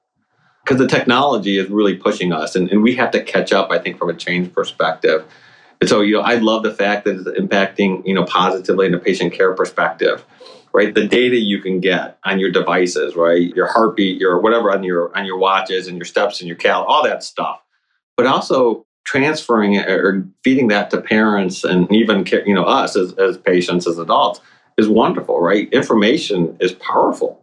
because 0.64 0.78
the 0.78 0.86
technology 0.86 1.58
is 1.58 1.70
really 1.70 1.94
pushing 1.94 2.32
us, 2.32 2.54
and, 2.54 2.70
and 2.70 2.82
we 2.82 2.94
have 2.96 3.10
to 3.12 3.22
catch 3.22 3.52
up. 3.52 3.70
I 3.70 3.78
think 3.78 3.98
from 3.98 4.10
a 4.10 4.14
change 4.14 4.52
perspective. 4.52 5.24
And 5.80 5.88
so, 5.88 6.00
you 6.00 6.14
know, 6.16 6.22
I 6.22 6.34
love 6.34 6.62
the 6.64 6.74
fact 6.74 7.04
that 7.04 7.16
it's 7.16 7.38
impacting, 7.38 8.04
you 8.06 8.12
know, 8.12 8.24
positively 8.24 8.86
in 8.86 8.94
a 8.94 8.98
patient 8.98 9.32
care 9.32 9.54
perspective, 9.54 10.24
right? 10.72 10.92
The 10.92 11.06
data 11.06 11.36
you 11.36 11.60
can 11.60 11.78
get 11.80 12.18
on 12.24 12.40
your 12.40 12.50
devices, 12.50 13.14
right? 13.14 13.54
Your 13.54 13.66
heartbeat, 13.66 14.20
your 14.20 14.40
whatever 14.40 14.72
on 14.72 14.82
your 14.82 15.16
on 15.16 15.24
your 15.24 15.38
watches 15.38 15.86
and 15.86 15.96
your 15.96 16.04
steps 16.04 16.40
and 16.40 16.48
your 16.48 16.56
cal, 16.56 16.82
all 16.82 17.04
that 17.04 17.22
stuff. 17.22 17.62
But 18.16 18.26
also 18.26 18.84
transferring 19.08 19.74
it 19.74 19.88
or 19.88 20.26
feeding 20.44 20.68
that 20.68 20.90
to 20.90 21.00
parents 21.00 21.64
and 21.64 21.90
even 21.90 22.26
you 22.44 22.54
know 22.54 22.64
us 22.64 22.94
as, 22.94 23.14
as 23.14 23.38
patients 23.38 23.86
as 23.86 23.98
adults 23.98 24.40
is 24.76 24.86
wonderful 24.86 25.40
right 25.40 25.72
information 25.72 26.54
is 26.60 26.72
powerful 26.72 27.42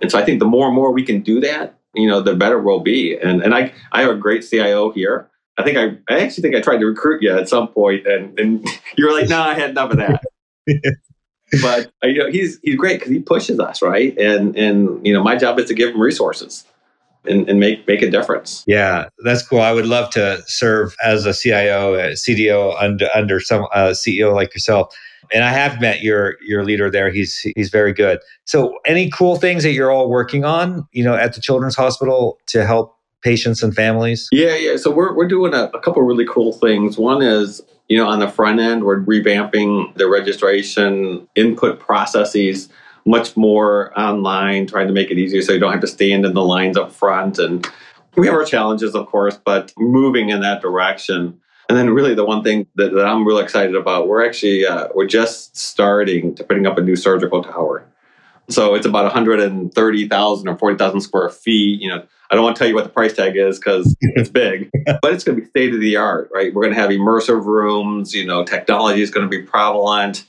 and 0.00 0.12
so 0.12 0.18
i 0.18 0.24
think 0.24 0.38
the 0.38 0.46
more 0.46 0.66
and 0.66 0.76
more 0.76 0.92
we 0.92 1.02
can 1.02 1.20
do 1.20 1.40
that 1.40 1.76
you 1.94 2.08
know, 2.08 2.20
the 2.20 2.34
better 2.34 2.60
we'll 2.60 2.80
be. 2.80 3.16
And 3.16 3.42
and 3.42 3.54
I 3.54 3.72
I 3.92 4.02
have 4.02 4.10
a 4.10 4.16
great 4.16 4.44
CIO 4.48 4.90
here. 4.92 5.28
I 5.58 5.62
think 5.62 5.76
I 5.76 5.98
I 6.12 6.20
actually 6.20 6.42
think 6.42 6.56
I 6.56 6.60
tried 6.60 6.78
to 6.78 6.86
recruit 6.86 7.22
you 7.22 7.36
at 7.36 7.48
some 7.48 7.68
point, 7.68 8.06
and 8.06 8.38
and 8.38 8.66
you 8.96 9.06
were 9.06 9.12
like, 9.12 9.28
no, 9.28 9.40
I 9.40 9.54
had 9.54 9.70
enough 9.70 9.90
of 9.90 9.98
that. 9.98 10.22
but 11.62 11.92
uh, 12.02 12.06
you 12.06 12.18
know, 12.18 12.30
he's 12.30 12.58
he's 12.62 12.76
great 12.76 12.98
because 12.98 13.12
he 13.12 13.20
pushes 13.20 13.60
us, 13.60 13.82
right? 13.82 14.16
And 14.18 14.56
and 14.56 15.04
you 15.06 15.12
know, 15.12 15.22
my 15.22 15.36
job 15.36 15.58
is 15.58 15.66
to 15.68 15.74
give 15.74 15.94
him 15.94 16.00
resources 16.00 16.64
and, 17.26 17.48
and 17.48 17.60
make 17.60 17.86
make 17.86 18.02
a 18.02 18.10
difference. 18.10 18.64
Yeah, 18.66 19.08
that's 19.24 19.46
cool. 19.46 19.60
I 19.60 19.72
would 19.72 19.86
love 19.86 20.10
to 20.10 20.42
serve 20.46 20.94
as 21.04 21.26
a 21.26 21.34
CIO, 21.34 21.94
a 21.94 22.12
CDO 22.12 22.80
under 22.80 23.08
under 23.14 23.40
some 23.40 23.66
uh, 23.72 23.90
CEO 23.90 24.34
like 24.34 24.54
yourself. 24.54 24.94
And 25.32 25.44
I 25.44 25.50
have 25.50 25.80
met 25.80 26.02
your 26.02 26.36
your 26.42 26.64
leader 26.64 26.90
there. 26.90 27.10
He's 27.10 27.38
he's 27.56 27.70
very 27.70 27.92
good. 27.92 28.18
So, 28.44 28.74
any 28.84 29.08
cool 29.10 29.36
things 29.36 29.62
that 29.62 29.72
you're 29.72 29.90
all 29.90 30.10
working 30.10 30.44
on, 30.44 30.86
you 30.92 31.04
know, 31.04 31.14
at 31.14 31.34
the 31.34 31.40
Children's 31.40 31.76
Hospital 31.76 32.38
to 32.48 32.66
help 32.66 32.96
patients 33.22 33.62
and 33.62 33.74
families? 33.74 34.28
Yeah, 34.32 34.54
yeah. 34.56 34.76
So 34.76 34.90
we're 34.90 35.14
we're 35.14 35.28
doing 35.28 35.54
a, 35.54 35.70
a 35.74 35.80
couple 35.80 36.02
really 36.02 36.26
cool 36.26 36.52
things. 36.52 36.98
One 36.98 37.22
is 37.22 37.62
you 37.88 37.96
know 37.96 38.06
on 38.06 38.18
the 38.18 38.28
front 38.28 38.60
end, 38.60 38.84
we're 38.84 39.00
revamping 39.00 39.94
the 39.96 40.08
registration 40.08 41.26
input 41.34 41.80
processes 41.80 42.68
much 43.04 43.36
more 43.36 43.98
online, 43.98 44.66
trying 44.66 44.86
to 44.86 44.92
make 44.92 45.10
it 45.10 45.18
easier 45.18 45.42
so 45.42 45.52
you 45.52 45.58
don't 45.58 45.72
have 45.72 45.80
to 45.80 45.86
stand 45.86 46.24
in 46.24 46.34
the 46.34 46.42
lines 46.42 46.76
up 46.76 46.92
front. 46.92 47.38
And 47.38 47.68
we 48.16 48.26
have 48.26 48.34
our 48.34 48.44
challenges, 48.44 48.94
of 48.94 49.06
course, 49.06 49.38
but 49.44 49.72
moving 49.76 50.28
in 50.28 50.40
that 50.40 50.62
direction. 50.62 51.40
And 51.68 51.78
then, 51.78 51.90
really, 51.90 52.14
the 52.14 52.24
one 52.24 52.42
thing 52.42 52.66
that, 52.74 52.92
that 52.92 53.06
I'm 53.06 53.26
really 53.26 53.42
excited 53.42 53.74
about, 53.74 54.08
we're 54.08 54.26
actually 54.26 54.66
uh, 54.66 54.88
we're 54.94 55.06
just 55.06 55.56
starting 55.56 56.34
to 56.34 56.44
putting 56.44 56.66
up 56.66 56.76
a 56.76 56.82
new 56.82 56.96
surgical 56.96 57.42
tower. 57.42 57.86
So 58.50 58.74
it's 58.74 58.84
about 58.84 59.04
130,000 59.04 60.48
or 60.48 60.58
40,000 60.58 61.00
square 61.00 61.30
feet. 61.30 61.80
You 61.80 61.88
know, 61.88 62.04
I 62.30 62.34
don't 62.34 62.44
want 62.44 62.56
to 62.56 62.58
tell 62.58 62.68
you 62.68 62.74
what 62.74 62.84
the 62.84 62.90
price 62.90 63.14
tag 63.14 63.36
is 63.36 63.58
because 63.58 63.96
it's 64.00 64.28
big, 64.28 64.70
but 65.00 65.14
it's 65.14 65.24
going 65.24 65.36
to 65.36 65.42
be 65.42 65.48
state 65.48 65.72
of 65.72 65.80
the 65.80 65.96
art, 65.96 66.28
right? 66.34 66.52
We're 66.52 66.62
going 66.62 66.74
to 66.74 66.80
have 66.80 66.90
immersive 66.90 67.44
rooms. 67.46 68.12
You 68.12 68.26
know, 68.26 68.44
technology 68.44 69.00
is 69.00 69.10
going 69.10 69.24
to 69.24 69.30
be 69.30 69.42
prevalent 69.42 70.24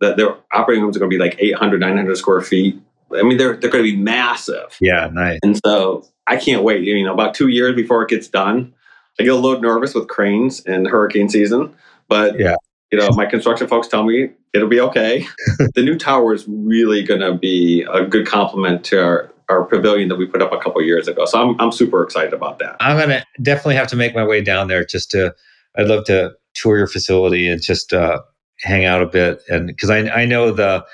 that 0.00 0.16
their 0.16 0.36
operating 0.52 0.82
rooms 0.82 0.96
are 0.96 1.00
going 1.00 1.10
to 1.10 1.16
be 1.16 1.22
like 1.22 1.36
800, 1.38 1.80
900 1.80 2.16
square 2.16 2.40
feet. 2.40 2.80
I 3.12 3.22
mean, 3.22 3.38
they're 3.38 3.56
they're 3.56 3.70
going 3.70 3.84
to 3.84 3.90
be 3.90 3.96
massive. 3.96 4.76
Yeah, 4.80 5.08
nice. 5.12 5.40
And 5.42 5.58
so 5.64 6.06
I 6.26 6.36
can't 6.36 6.62
wait. 6.62 6.82
You 6.82 7.04
know, 7.04 7.14
about 7.14 7.34
two 7.34 7.48
years 7.48 7.74
before 7.74 8.02
it 8.02 8.10
gets 8.10 8.28
done, 8.28 8.74
I 9.18 9.22
get 9.24 9.32
a 9.32 9.36
little 9.36 9.60
nervous 9.60 9.94
with 9.94 10.08
cranes 10.08 10.60
and 10.64 10.86
hurricane 10.86 11.28
season, 11.28 11.74
but 12.08 12.38
yeah. 12.38 12.56
You 12.90 12.98
know, 12.98 13.10
my 13.10 13.26
construction 13.26 13.66
folks 13.66 13.86
tell 13.86 14.02
me 14.02 14.30
it'll 14.54 14.68
be 14.68 14.80
okay. 14.80 15.26
the 15.74 15.82
new 15.82 15.98
tower 15.98 16.32
is 16.32 16.46
really 16.48 17.02
going 17.02 17.20
to 17.20 17.34
be 17.34 17.86
a 17.92 18.04
good 18.04 18.26
complement 18.26 18.84
to 18.86 19.02
our, 19.02 19.32
our 19.48 19.64
pavilion 19.64 20.08
that 20.08 20.16
we 20.16 20.26
put 20.26 20.42
up 20.42 20.52
a 20.52 20.58
couple 20.58 20.80
years 20.82 21.08
ago. 21.08 21.24
So 21.26 21.40
I'm, 21.40 21.60
I'm 21.60 21.72
super 21.72 22.02
excited 22.02 22.32
about 22.32 22.58
that. 22.60 22.76
I'm 22.80 22.96
going 22.96 23.10
to 23.10 23.24
definitely 23.42 23.74
have 23.76 23.88
to 23.88 23.96
make 23.96 24.14
my 24.14 24.24
way 24.24 24.42
down 24.42 24.68
there 24.68 24.84
just 24.84 25.10
to, 25.10 25.34
I'd 25.76 25.88
love 25.88 26.04
to 26.06 26.32
tour 26.54 26.78
your 26.78 26.86
facility 26.86 27.48
and 27.48 27.62
just 27.62 27.92
uh, 27.92 28.20
hang 28.60 28.84
out 28.84 29.02
a 29.02 29.06
bit 29.06 29.42
and 29.48 29.66
because 29.68 29.90
I, 29.90 30.08
I 30.08 30.24
know 30.24 30.50
the 30.50 30.84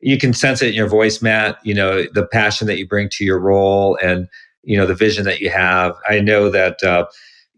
you 0.00 0.18
can 0.18 0.34
sense 0.34 0.60
it 0.60 0.68
in 0.68 0.74
your 0.74 0.88
voice 0.88 1.22
matt 1.22 1.58
you 1.64 1.74
know 1.74 2.04
the 2.12 2.26
passion 2.26 2.66
that 2.66 2.78
you 2.78 2.86
bring 2.86 3.08
to 3.10 3.24
your 3.24 3.38
role 3.38 3.98
and 4.02 4.28
you 4.62 4.76
know 4.76 4.86
the 4.86 4.94
vision 4.94 5.24
that 5.24 5.40
you 5.40 5.50
have 5.50 5.94
i 6.08 6.20
know 6.20 6.50
that 6.50 6.82
uh, 6.82 7.06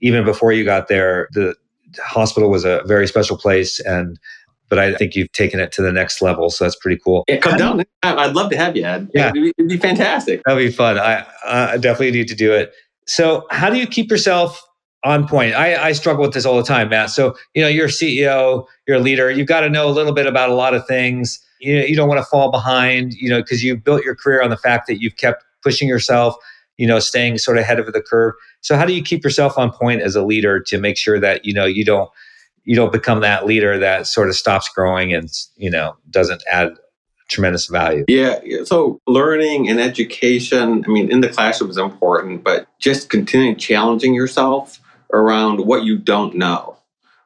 even 0.01 0.25
before 0.25 0.53
you 0.53 0.65
got 0.65 0.89
there 0.89 1.29
the 1.33 1.55
hospital 1.99 2.51
was 2.51 2.65
a 2.65 2.83
very 2.87 3.07
special 3.07 3.37
place 3.37 3.81
and 3.81 4.19
but 4.69 4.79
I 4.79 4.95
think 4.95 5.15
you've 5.15 5.31
taken 5.33 5.61
it 5.61 5.73
to 5.73 5.83
the 5.83 5.93
next 5.93 6.21
level, 6.21 6.51
so 6.51 6.65
that's 6.65 6.77
pretty 6.77 7.01
cool. 7.03 7.25
Yeah, 7.29 7.37
come 7.37 7.57
down. 7.57 7.85
I'd 8.03 8.35
love 8.35 8.51
to 8.51 8.57
have 8.57 8.77
you, 8.77 8.85
Ed. 8.85 9.09
Yeah, 9.15 9.29
it'd 9.29 9.35
be, 9.35 9.53
it'd 9.59 9.69
be 9.69 9.77
fantastic. 9.77 10.43
That'd 10.45 10.59
be 10.59 10.73
fun. 10.73 10.99
I, 10.99 11.25
I 11.47 11.77
definitely 11.77 12.11
need 12.11 12.29
to 12.29 12.35
do 12.35 12.53
it. 12.53 12.73
So, 13.07 13.47
how 13.51 13.71
do 13.71 13.79
you 13.79 13.87
keep 13.87 14.11
yourself 14.11 14.61
on 15.07 15.27
point. 15.29 15.55
I, 15.55 15.89
I 15.89 15.93
struggle 15.93 16.23
with 16.23 16.35
this 16.35 16.45
all 16.45 16.57
the 16.57 16.65
time, 16.65 16.89
Matt. 16.89 17.11
So, 17.11 17.37
you 17.55 17.63
know, 17.63 17.69
you're 17.69 17.87
a 17.87 17.89
CEO, 17.89 18.67
you're 18.87 18.97
a 18.97 19.01
leader, 19.01 19.31
you've 19.31 19.47
got 19.47 19.61
to 19.61 19.71
know 19.71 19.89
a 19.89 19.93
little 19.93 20.13
bit 20.13 20.27
about 20.27 20.51
a 20.51 20.55
lot 20.55 20.75
of 20.75 20.87
things. 20.87 21.41
You, 21.61 21.79
know, 21.79 21.85
you 21.85 21.95
don't 21.95 22.09
want 22.09 22.19
to 22.19 22.25
fall 22.25 22.51
behind, 22.51 23.15
you 23.15 23.31
know, 23.31 23.41
because 23.41 23.63
you've 23.63 23.85
built 23.85 24.05
your 24.05 24.17
career 24.17 24.43
on 24.43 24.51
the 24.51 24.57
fact 24.57 24.89
that 24.89 25.01
you've 25.01 25.17
kept 25.17 25.45
pushing 25.63 25.89
yourself, 25.89 26.35
you 26.77 26.87
know, 26.87 26.99
staying 26.99 27.39
sort 27.39 27.57
of 27.57 27.63
ahead 27.63 27.79
of 27.79 27.93
the 27.93 28.03
curve. 28.03 28.35
So 28.63 28.77
how 28.77 28.85
do 28.85 28.93
you 28.93 29.03
keep 29.03 29.23
yourself 29.23 29.57
on 29.57 29.71
point 29.71 30.03
as 30.03 30.17
a 30.17 30.25
leader 30.25 30.61
to 30.61 30.79
make 30.79 30.99
sure 30.99 31.21
that, 31.21 31.45
you 31.45 31.55
know, 31.55 31.65
you 31.65 31.85
don't 31.85 32.11
you 32.65 32.75
don't 32.75 32.91
become 32.91 33.21
that 33.21 33.47
leader 33.47 33.79
that 33.79 34.09
sort 34.09 34.29
of 34.29 34.35
stops 34.35 34.69
growing 34.69 35.15
and, 35.15 35.31
you 35.57 35.71
know, 35.71 35.97
doesn't 36.11 36.43
add 36.51 36.73
tremendous 37.29 37.67
value. 37.67 38.05
Yeah. 38.09 38.41
So 38.65 39.01
learning 39.07 39.69
and 39.69 39.81
education, 39.81 40.85
I 40.85 40.89
mean, 40.91 41.11
in 41.13 41.21
the 41.21 41.29
classroom 41.29 41.71
is 41.71 41.77
important, 41.77 42.43
but 42.43 42.67
just 42.81 43.09
continuing 43.09 43.57
challenging 43.57 44.15
yourself 44.15 44.81
around 45.13 45.61
what 45.61 45.85
you 45.85 45.99
don't 45.99 46.35
know, 46.35 46.77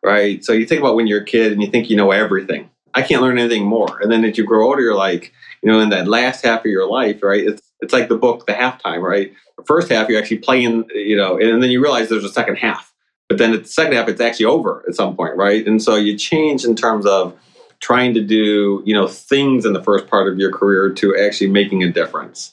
right? 0.02 0.44
So 0.44 0.52
you 0.52 0.66
think 0.66 0.80
about 0.80 0.96
when 0.96 1.06
you're 1.06 1.22
a 1.22 1.24
kid 1.24 1.52
and 1.52 1.62
you 1.62 1.70
think 1.70 1.90
you 1.90 1.96
know 1.96 2.10
everything. 2.10 2.70
I 2.94 3.02
can't 3.02 3.22
learn 3.22 3.38
anything 3.38 3.66
more. 3.66 4.00
And 4.00 4.10
then 4.10 4.24
as 4.24 4.36
you 4.36 4.44
grow 4.44 4.66
older, 4.66 4.82
you're 4.82 4.96
like, 4.96 5.32
you 5.62 5.70
know, 5.70 5.80
in 5.80 5.90
that 5.90 6.08
last 6.08 6.44
half 6.44 6.60
of 6.60 6.66
your 6.66 6.88
life, 6.88 7.22
right? 7.22 7.46
It's 7.46 7.62
it's 7.80 7.92
like 7.92 8.08
the 8.08 8.16
book, 8.16 8.46
the 8.46 8.52
halftime, 8.52 9.02
right? 9.02 9.32
The 9.56 9.64
first 9.64 9.88
half 9.88 10.08
you're 10.08 10.20
actually 10.20 10.38
playing, 10.38 10.84
you 10.94 11.16
know, 11.16 11.38
and 11.38 11.62
then 11.62 11.70
you 11.70 11.82
realize 11.82 12.08
there's 12.08 12.24
a 12.24 12.32
second 12.32 12.56
half. 12.56 12.92
But 13.28 13.38
then 13.38 13.54
at 13.54 13.62
the 13.62 13.68
second 13.68 13.94
half, 13.94 14.08
it's 14.08 14.20
actually 14.20 14.46
over 14.46 14.84
at 14.88 14.94
some 14.94 15.16
point, 15.16 15.36
right? 15.36 15.66
And 15.66 15.82
so 15.82 15.94
you 15.94 16.18
change 16.18 16.64
in 16.64 16.74
terms 16.74 17.06
of 17.06 17.34
trying 17.78 18.12
to 18.14 18.20
do, 18.20 18.82
you 18.84 18.92
know, 18.92 19.06
things 19.06 19.64
in 19.64 19.72
the 19.72 19.82
first 19.82 20.08
part 20.08 20.28
of 20.28 20.38
your 20.38 20.52
career 20.52 20.90
to 20.94 21.16
actually 21.16 21.48
making 21.48 21.82
a 21.82 21.90
difference. 21.90 22.52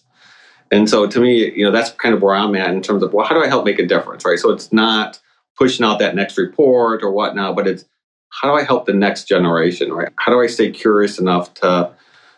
And 0.71 0.89
so 0.89 1.08
to 1.08 1.19
me, 1.19 1.51
you 1.53 1.63
know, 1.63 1.71
that's 1.71 1.91
kind 1.91 2.13
of 2.13 2.21
where 2.21 2.36
I'm 2.36 2.56
at 2.56 2.71
in 2.71 2.82
terms 2.82 3.03
of, 3.03 3.13
well, 3.13 3.25
how 3.25 3.36
do 3.36 3.43
I 3.43 3.47
help 3.47 3.65
make 3.65 3.80
a 3.80 3.86
difference, 3.86 4.25
right? 4.25 4.39
So 4.39 4.51
it's 4.51 4.71
not 4.73 5.19
pushing 5.58 5.86
out 5.86 5.99
that 5.99 6.15
next 6.15 6.38
report 6.38 7.03
or 7.03 7.12
whatnot, 7.12 7.56
but 7.56 7.67
it's 7.67 7.86
how 8.30 8.49
do 8.49 8.60
I 8.60 8.63
help 8.63 8.86
the 8.86 8.93
next 8.93 9.27
generation, 9.27 9.91
right? 9.91 10.10
How 10.17 10.32
do 10.32 10.41
I 10.41 10.47
stay 10.47 10.71
curious 10.71 11.19
enough 11.19 11.53
to 11.56 11.91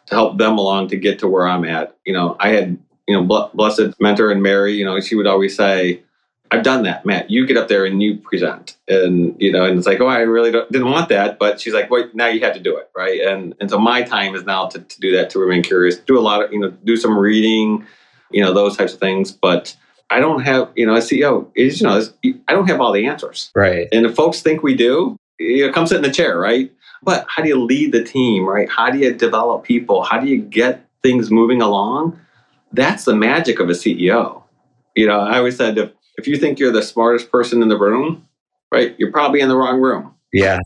to 0.05 0.15
help 0.15 0.39
them 0.39 0.57
along 0.57 0.87
to 0.87 0.97
get 0.97 1.19
to 1.19 1.27
where 1.27 1.47
I'm 1.47 1.65
at? 1.65 1.95
You 2.05 2.13
know, 2.13 2.35
I 2.39 2.49
had, 2.49 2.77
you 3.07 3.15
know, 3.15 3.49
blessed 3.53 3.99
mentor 3.99 4.31
and 4.31 4.41
Mary, 4.41 4.73
you 4.73 4.85
know, 4.85 4.99
she 4.99 5.15
would 5.15 5.27
always 5.27 5.55
say, 5.55 6.01
I've 6.51 6.63
done 6.63 6.83
that, 6.83 7.05
Matt. 7.05 7.29
You 7.29 7.45
get 7.45 7.57
up 7.57 7.67
there 7.67 7.85
and 7.85 8.01
you 8.01 8.17
present, 8.17 8.75
and 8.87 9.35
you 9.39 9.51
know, 9.51 9.65
and 9.65 9.77
it's 9.77 9.85
like, 9.85 10.01
oh, 10.01 10.07
I 10.07 10.19
really 10.21 10.51
didn't 10.51 10.89
want 10.89 11.09
that, 11.09 11.37
but 11.37 11.61
she's 11.61 11.73
like, 11.73 11.91
well, 11.91 12.09
now 12.13 12.27
you 12.27 12.39
have 12.39 12.55
to 12.55 12.59
do 12.59 12.75
it, 12.77 12.89
right? 12.95 13.21
And 13.21 13.53
and 13.59 13.69
so 13.69 13.77
my 13.77 14.01
time 14.01 14.33
is 14.33 14.45
now 14.45 14.67
to, 14.67 14.79
to 14.79 14.99
do 14.99 15.15
that, 15.15 15.29
to 15.31 15.39
remain 15.39 15.61
curious, 15.61 15.97
do 15.97 16.17
a 16.17 16.21
lot 16.21 16.43
of, 16.43 16.51
you 16.51 16.59
know, 16.59 16.71
do 16.71 16.97
some 16.97 17.17
reading, 17.17 17.85
you 18.31 18.43
know, 18.43 18.53
those 18.53 18.77
types 18.77 18.93
of 18.93 18.99
things. 18.99 19.31
But 19.31 19.75
I 20.09 20.19
don't 20.19 20.41
have, 20.41 20.69
you 20.75 20.85
know, 20.85 20.95
as 20.95 21.09
CEO, 21.09 21.49
is, 21.55 21.81
you 21.81 21.87
know, 21.87 22.03
I 22.47 22.53
don't 22.53 22.67
have 22.67 22.81
all 22.81 22.91
the 22.91 23.05
answers. 23.05 23.51
Right. 23.55 23.87
And 23.91 24.05
if 24.05 24.15
folks 24.15 24.41
think 24.41 24.63
we 24.63 24.75
do, 24.75 25.17
you 25.39 25.67
know, 25.67 25.73
come 25.73 25.87
sit 25.87 25.97
in 25.97 26.03
the 26.03 26.11
chair, 26.11 26.37
right? 26.39 26.71
But 27.03 27.25
how 27.29 27.43
do 27.43 27.49
you 27.49 27.63
lead 27.63 27.91
the 27.91 28.03
team, 28.03 28.45
right? 28.45 28.69
How 28.69 28.89
do 28.89 28.97
you 28.97 29.13
develop 29.13 29.63
people? 29.63 30.03
How 30.03 30.19
do 30.19 30.27
you 30.27 30.41
get 30.41 30.85
things 31.01 31.31
moving 31.31 31.61
along? 31.61 32.19
That's 32.73 33.05
the 33.05 33.15
magic 33.15 33.59
of 33.59 33.69
a 33.69 33.73
CEO. 33.73 34.43
You 34.95 35.07
know, 35.07 35.19
I 35.19 35.37
always 35.37 35.55
said 35.55 35.77
if, 35.77 35.91
if 36.17 36.27
you 36.27 36.37
think 36.37 36.59
you're 36.59 36.73
the 36.73 36.83
smartest 36.83 37.31
person 37.31 37.61
in 37.61 37.69
the 37.69 37.77
room, 37.77 38.27
right, 38.71 38.95
you're 38.99 39.11
probably 39.11 39.39
in 39.39 39.47
the 39.47 39.55
wrong 39.55 39.79
room. 39.79 40.13
Yeah. 40.33 40.59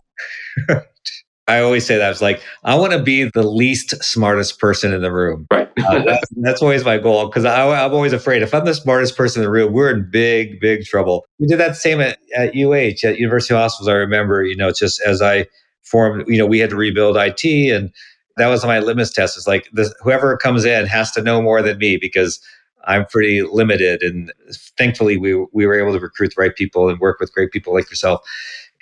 I 1.47 1.59
always 1.59 1.85
say 1.85 1.97
that. 1.97 2.05
I 2.05 2.09
was 2.09 2.21
like, 2.21 2.41
I 2.63 2.75
want 2.75 2.93
to 2.93 3.03
be 3.03 3.29
the 3.33 3.43
least 3.43 4.03
smartest 4.03 4.59
person 4.59 4.93
in 4.93 5.01
the 5.01 5.11
room. 5.11 5.45
Right. 5.51 5.62
uh, 5.87 6.03
that's, 6.03 6.27
that's, 6.37 6.61
always 6.61 6.85
my 6.85 6.97
goal 6.97 7.27
because 7.27 7.45
I'm 7.45 7.93
always 7.93 8.13
afraid 8.13 8.41
if 8.41 8.53
I'm 8.53 8.65
the 8.65 8.75
smartest 8.75 9.17
person 9.17 9.41
in 9.41 9.45
the 9.45 9.51
room, 9.51 9.73
we're 9.73 9.91
in 9.91 10.09
big, 10.09 10.59
big 10.59 10.85
trouble. 10.85 11.25
We 11.39 11.47
did 11.47 11.59
that 11.59 11.75
same 11.75 11.99
at, 11.99 12.19
at 12.35 12.55
UH, 12.55 13.07
at 13.07 13.17
University 13.17 13.53
Hospitals. 13.53 13.87
I 13.87 13.93
remember, 13.93 14.43
you 14.43 14.55
know, 14.55 14.71
just 14.71 15.01
as 15.01 15.21
I 15.21 15.47
formed, 15.81 16.25
you 16.27 16.37
know, 16.37 16.45
we 16.45 16.59
had 16.59 16.69
to 16.69 16.75
rebuild 16.75 17.17
IT 17.17 17.43
and 17.43 17.91
that 18.37 18.47
was 18.47 18.65
my 18.65 18.79
litmus 18.79 19.11
test. 19.11 19.37
It's 19.37 19.47
like 19.47 19.69
this, 19.73 19.93
whoever 20.01 20.37
comes 20.37 20.65
in 20.65 20.85
has 20.85 21.11
to 21.11 21.21
know 21.21 21.41
more 21.41 21.61
than 21.61 21.77
me 21.77 21.97
because 21.97 22.39
I'm 22.85 23.05
pretty 23.05 23.41
limited. 23.43 24.01
And 24.01 24.33
thankfully, 24.77 25.17
we, 25.17 25.35
we 25.53 25.65
were 25.65 25.79
able 25.79 25.93
to 25.93 25.99
recruit 25.99 26.33
the 26.35 26.41
right 26.41 26.55
people 26.55 26.89
and 26.89 26.99
work 26.99 27.19
with 27.19 27.33
great 27.33 27.51
people 27.51 27.73
like 27.73 27.89
yourself 27.89 28.21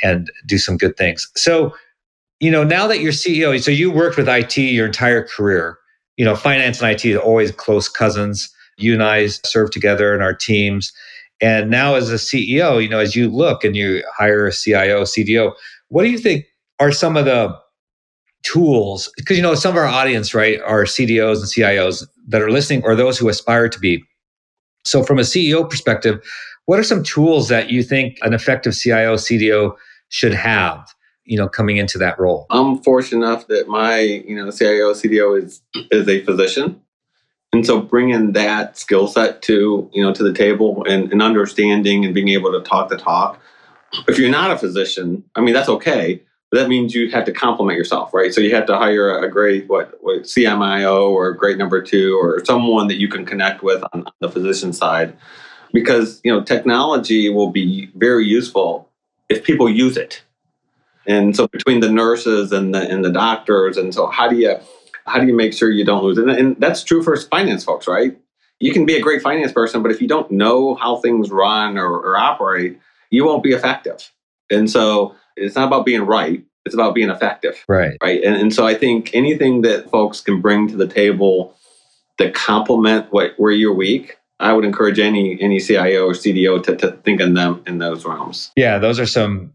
and 0.01 0.31
do 0.45 0.57
some 0.57 0.77
good 0.77 0.97
things. 0.97 1.29
So, 1.35 1.75
you 2.39 2.49
know, 2.49 2.63
now 2.63 2.87
that 2.87 3.01
you're 3.01 3.11
CEO, 3.11 3.61
so 3.61 3.71
you 3.71 3.91
worked 3.91 4.17
with 4.17 4.27
IT 4.27 4.57
your 4.57 4.87
entire 4.87 5.23
career. 5.23 5.77
You 6.21 6.25
know, 6.25 6.35
finance 6.35 6.79
and 6.79 6.91
IT 6.91 7.15
are 7.15 7.19
always 7.19 7.51
close 7.51 7.89
cousins. 7.89 8.53
You 8.77 8.93
and 8.93 9.01
I 9.01 9.25
serve 9.25 9.71
together 9.71 10.13
in 10.13 10.21
our 10.21 10.35
teams. 10.35 10.93
And 11.41 11.71
now 11.71 11.95
as 11.95 12.11
a 12.11 12.17
CEO, 12.17 12.79
you 12.79 12.87
know, 12.87 12.99
as 12.99 13.15
you 13.15 13.27
look 13.27 13.63
and 13.63 13.75
you 13.75 14.03
hire 14.15 14.45
a 14.45 14.51
CIO, 14.51 15.01
CDO, 15.01 15.53
what 15.87 16.03
do 16.03 16.11
you 16.11 16.19
think 16.19 16.45
are 16.79 16.91
some 16.91 17.17
of 17.17 17.25
the 17.25 17.57
tools? 18.43 19.11
Because, 19.17 19.35
you 19.35 19.41
know, 19.41 19.55
some 19.55 19.71
of 19.71 19.77
our 19.77 19.87
audience, 19.87 20.35
right, 20.35 20.61
are 20.61 20.83
CDOs 20.83 21.37
and 21.37 21.45
CIOs 21.45 22.05
that 22.27 22.43
are 22.43 22.51
listening 22.51 22.83
or 22.83 22.95
those 22.95 23.17
who 23.17 23.27
aspire 23.27 23.67
to 23.67 23.79
be. 23.79 24.03
So 24.85 25.01
from 25.01 25.17
a 25.17 25.23
CEO 25.23 25.67
perspective, 25.67 26.23
what 26.67 26.77
are 26.77 26.83
some 26.83 27.01
tools 27.01 27.49
that 27.49 27.71
you 27.71 27.81
think 27.81 28.19
an 28.21 28.35
effective 28.35 28.75
CIO, 28.75 29.15
CDO 29.15 29.75
should 30.09 30.35
have? 30.35 30.87
You 31.25 31.37
know 31.37 31.47
coming 31.47 31.77
into 31.77 31.97
that 31.97 32.19
role 32.19 32.45
i'm 32.49 32.77
fortunate 32.79 33.25
enough 33.25 33.47
that 33.47 33.67
my 33.67 33.99
you 33.99 34.35
know 34.35 34.49
cio 34.49 34.93
cdo 34.93 35.41
is 35.41 35.61
is 35.91 36.07
a 36.07 36.23
physician 36.25 36.81
And 37.53 37.65
so 37.65 37.81
bringing 37.81 38.31
that 38.31 38.77
skill 38.77 39.07
set 39.07 39.41
to, 39.43 39.89
you 39.93 40.01
know, 40.01 40.13
to 40.13 40.23
the 40.23 40.33
table 40.33 40.85
and, 40.87 41.11
and 41.11 41.21
understanding 41.21 42.05
and 42.05 42.13
being 42.13 42.29
able 42.29 42.51
to 42.53 42.61
talk 42.61 42.89
the 42.89 42.97
talk. 42.97 43.41
If 44.07 44.17
you're 44.17 44.29
not 44.29 44.51
a 44.51 44.57
physician, 44.57 45.23
I 45.35 45.41
mean, 45.41 45.53
that's 45.53 45.67
okay. 45.67 46.21
But 46.49 46.61
that 46.61 46.69
means 46.69 46.95
you 46.95 47.09
have 47.11 47.25
to 47.25 47.33
complement 47.33 47.77
yourself, 47.77 48.13
right? 48.13 48.33
So 48.33 48.41
you 48.41 48.55
have 48.55 48.65
to 48.67 48.77
hire 48.77 49.19
a 49.19 49.29
great 49.29 49.67
what, 49.69 49.97
what 50.01 50.23
CMIO 50.23 51.09
or 51.09 51.33
great 51.33 51.57
number 51.57 51.81
two 51.81 52.17
or 52.17 52.43
someone 52.45 52.87
that 52.87 52.99
you 52.99 53.09
can 53.09 53.25
connect 53.25 53.63
with 53.63 53.83
on 53.93 54.05
the 54.19 54.29
physician 54.29 54.73
side, 54.73 55.15
because 55.73 56.19
you 56.25 56.31
know 56.31 56.43
technology 56.43 57.29
will 57.29 57.51
be 57.51 57.89
very 57.95 58.25
useful 58.25 58.89
if 59.29 59.43
people 59.43 59.69
use 59.69 59.95
it. 59.95 60.23
And 61.07 61.35
so 61.35 61.47
between 61.47 61.79
the 61.79 61.91
nurses 61.91 62.51
and 62.51 62.73
the 62.73 62.81
and 62.89 63.03
the 63.03 63.11
doctors, 63.11 63.77
and 63.77 63.93
so 63.93 64.07
how 64.07 64.27
do 64.27 64.35
you 64.35 64.57
how 65.05 65.19
do 65.19 65.27
you 65.27 65.35
make 65.35 65.53
sure 65.53 65.69
you 65.69 65.85
don't 65.85 66.03
lose 66.03 66.17
it? 66.17 66.27
And 66.27 66.55
that's 66.59 66.83
true 66.83 67.01
for 67.01 67.15
finance 67.17 67.63
folks, 67.63 67.87
right? 67.87 68.17
You 68.59 68.71
can 68.71 68.85
be 68.85 68.95
a 68.95 69.01
great 69.01 69.21
finance 69.21 69.51
person, 69.51 69.81
but 69.81 69.91
if 69.91 70.01
you 70.01 70.07
don't 70.07 70.29
know 70.29 70.75
how 70.75 70.97
things 70.97 71.31
run 71.31 71.77
or, 71.77 71.91
or 71.91 72.17
operate, 72.17 72.79
you 73.09 73.25
won't 73.25 73.41
be 73.43 73.53
effective. 73.53 74.11
And 74.51 74.69
so 74.69 75.15
it's 75.35 75.55
not 75.55 75.67
about 75.67 75.85
being 75.85 76.01
right. 76.01 76.43
It's 76.65 76.75
about 76.75 76.93
being 76.93 77.09
effective. 77.09 77.63
Right. 77.67 77.97
Right. 78.03 78.23
And, 78.23 78.35
and 78.35 78.53
so 78.53 78.67
I 78.67 78.75
think 78.75 79.09
anything 79.15 79.63
that 79.63 79.89
folks 79.89 80.21
can 80.21 80.41
bring 80.41 80.67
to 80.67 80.77
the 80.77 80.87
table 80.87 81.55
that 82.19 82.35
complement 82.35 83.11
what 83.11 83.33
where 83.37 83.51
you're 83.51 83.73
weak, 83.73 84.17
I 84.39 84.53
would 84.53 84.65
encourage 84.65 84.99
any 84.99 85.41
any 85.41 85.59
CIO 85.59 86.05
or 86.05 86.13
CDO 86.13 86.63
to, 86.63 86.75
to 86.75 86.91
think 86.91 87.19
in 87.19 87.33
them 87.33 87.63
in 87.65 87.79
those 87.79 88.05
realms. 88.05 88.51
Yeah, 88.55 88.77
those 88.77 88.99
are 88.99 89.07
some 89.07 89.53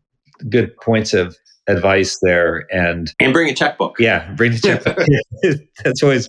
good 0.49 0.77
points 0.79 1.15
of 1.15 1.37
advice 1.69 2.19
there 2.23 2.67
and 2.73 3.13
and 3.21 3.33
bring 3.33 3.49
a 3.49 3.55
checkbook. 3.55 3.99
Yeah 3.99 4.31
bring 4.35 4.53
the 4.53 4.59
checkbook. 4.59 4.99
That's 5.85 6.03
always 6.03 6.29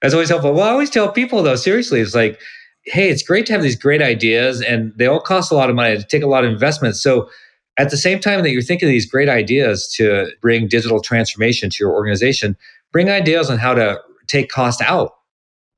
that's 0.00 0.14
always 0.14 0.28
helpful. 0.28 0.52
Well 0.52 0.66
i 0.66 0.70
always 0.70 0.90
tell 0.90 1.10
people 1.12 1.42
though 1.42 1.56
seriously 1.56 2.00
it's 2.00 2.14
like 2.14 2.40
hey 2.84 3.10
it's 3.10 3.22
great 3.22 3.46
to 3.46 3.52
have 3.52 3.62
these 3.62 3.76
great 3.76 4.00
ideas 4.00 4.62
and 4.62 4.92
they 4.96 5.06
all 5.06 5.20
cost 5.20 5.52
a 5.52 5.54
lot 5.54 5.68
of 5.68 5.76
money. 5.76 5.96
To 5.96 6.04
take 6.04 6.22
a 6.22 6.26
lot 6.26 6.44
of 6.44 6.50
investment. 6.50 6.96
So 6.96 7.28
at 7.78 7.90
the 7.90 7.96
same 7.96 8.20
time 8.20 8.42
that 8.42 8.50
you're 8.50 8.62
thinking 8.62 8.88
of 8.88 8.92
these 8.92 9.10
great 9.10 9.28
ideas 9.28 9.92
to 9.96 10.30
bring 10.40 10.66
digital 10.66 11.00
transformation 11.00 11.70
to 11.70 11.76
your 11.80 11.92
organization 11.92 12.56
bring 12.92 13.08
ideas 13.08 13.50
on 13.50 13.58
how 13.58 13.74
to 13.74 14.00
take 14.26 14.50
cost 14.50 14.80
out 14.82 15.12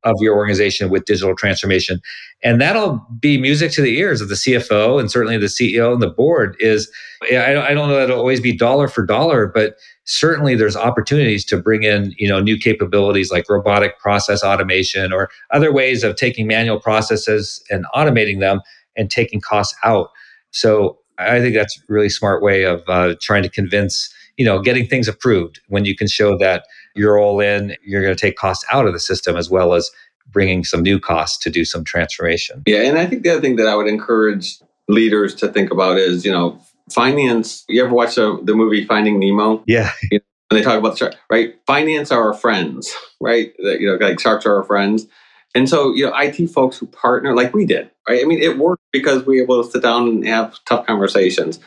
of 0.05 0.17
your 0.21 0.37
organization 0.37 0.91
with 0.91 1.05
digital 1.05 1.35
transformation. 1.37 2.01
And 2.43 2.61
that'll 2.61 3.07
be 3.21 3.39
music 3.39 3.71
to 3.73 3.83
the 3.83 3.99
ears 3.99 4.21
of 4.21 4.29
the 4.29 4.35
CFO 4.35 4.99
and 4.99 5.11
certainly 5.11 5.39
the 5.39 5.47
CEO 5.47 5.93
and 5.93 6.03
the 6.03 6.11
board 6.11 6.57
is, 6.59 6.91
I 7.23 7.53
don't 7.53 7.89
know 7.89 7.95
that 7.95 8.05
it'll 8.05 8.19
always 8.19 8.41
be 8.41 8.57
dollar 8.57 8.89
for 8.89 9.07
dollar, 9.07 9.47
but 9.47 9.77
certainly 10.05 10.55
there's 10.57 10.77
opportunities 10.77 11.45
to 11.47 11.57
bring 11.57 11.85
in, 11.85 12.15
you 12.19 12.29
know, 12.29 12.41
new 12.41 12.59
capabilities 12.59 13.31
like 13.31 13.49
robotic 13.49 13.99
process 14.01 14.43
automation 14.43 15.13
or 15.13 15.31
other 15.53 15.73
ways 15.73 16.03
of 16.03 16.17
taking 16.17 16.47
manual 16.47 16.81
processes 16.81 17.63
and 17.71 17.87
automating 17.95 18.41
them 18.41 18.61
and 18.97 19.11
taking 19.11 19.41
costs 19.41 19.77
out. 19.85 20.11
So 20.51 20.99
I 21.19 21.41
think 21.41 21.55
that's 21.55 21.79
a 21.79 21.83
really 21.89 22.09
smart 22.09 22.43
way 22.43 22.65
of 22.65 22.83
uh, 22.89 23.15
trying 23.21 23.43
to 23.43 23.49
convince, 23.49 24.13
you 24.37 24.45
know, 24.45 24.61
getting 24.61 24.87
things 24.87 25.09
approved 25.09 25.61
when 25.69 25.85
you 25.85 25.97
can 25.97 26.09
show 26.09 26.37
that 26.39 26.65
you're 26.95 27.19
all 27.19 27.41
in, 27.41 27.77
you're 27.85 28.03
going 28.03 28.15
to 28.15 28.21
take 28.21 28.37
costs 28.37 28.65
out 28.73 28.87
of 28.87 28.93
the 28.93 29.01
system 29.01 29.37
as 29.37 29.51
well 29.51 29.75
as 29.75 29.91
bringing 30.27 30.65
some 30.65 30.83
new 30.83 30.99
costs 30.99 31.43
to 31.45 31.51
do 31.51 31.65
some 31.65 31.85
transformation. 31.85 32.63
Yeah, 32.67 32.83
and 32.83 32.99
I 32.99 33.07
think 33.07 33.23
the 33.23 33.31
other 33.31 33.41
thing 33.41 33.57
that 33.57 33.67
I 33.67 33.75
would 33.75 33.89
encourage 33.89 34.59
leaders 34.89 35.35
to 35.37 35.49
think 35.49 35.71
about 35.71 35.99
is, 35.99 36.25
you 36.25 36.33
know, 36.33 36.61
finance. 36.91 37.65
You 37.69 37.85
ever 37.85 37.95
watch 37.95 38.15
the, 38.15 38.41
the 38.43 38.55
movie 38.55 38.85
Finding 38.85 39.19
Nemo? 39.19 39.63
Yeah. 39.67 39.91
You 40.11 40.19
know, 40.19 40.25
when 40.51 40.61
they 40.61 40.65
talk 40.65 40.79
about 40.79 40.93
the 40.93 40.97
shark, 40.99 41.15
right? 41.31 41.55
Finance 41.67 42.13
are 42.13 42.23
our 42.23 42.35
friends, 42.35 42.95
right? 43.21 43.53
You 43.59 43.87
know, 43.99 44.07
like 44.07 44.21
sharks 44.21 44.45
are 44.45 44.57
our 44.57 44.65
friends. 44.65 45.07
And 45.55 45.69
so, 45.69 45.95
you 45.95 46.07
know, 46.07 46.17
IT 46.17 46.49
folks 46.49 46.79
who 46.79 46.87
partner 46.87 47.35
like 47.35 47.55
we 47.55 47.67
did, 47.67 47.91
right? 48.09 48.23
I 48.23 48.25
mean, 48.25 48.41
it 48.41 48.59
worked 48.59 48.83
because 48.91 49.25
we 49.25 49.37
were 49.37 49.45
able 49.45 49.65
to 49.65 49.71
sit 49.71 49.83
down 49.83 50.09
and 50.09 50.27
have 50.27 50.59
tough 50.65 50.87
conversations. 50.87 51.59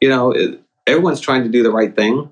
You 0.00 0.08
know, 0.08 0.32
it, 0.32 0.60
everyone's 0.86 1.20
trying 1.20 1.44
to 1.44 1.48
do 1.48 1.62
the 1.62 1.70
right 1.70 1.94
thing 1.94 2.30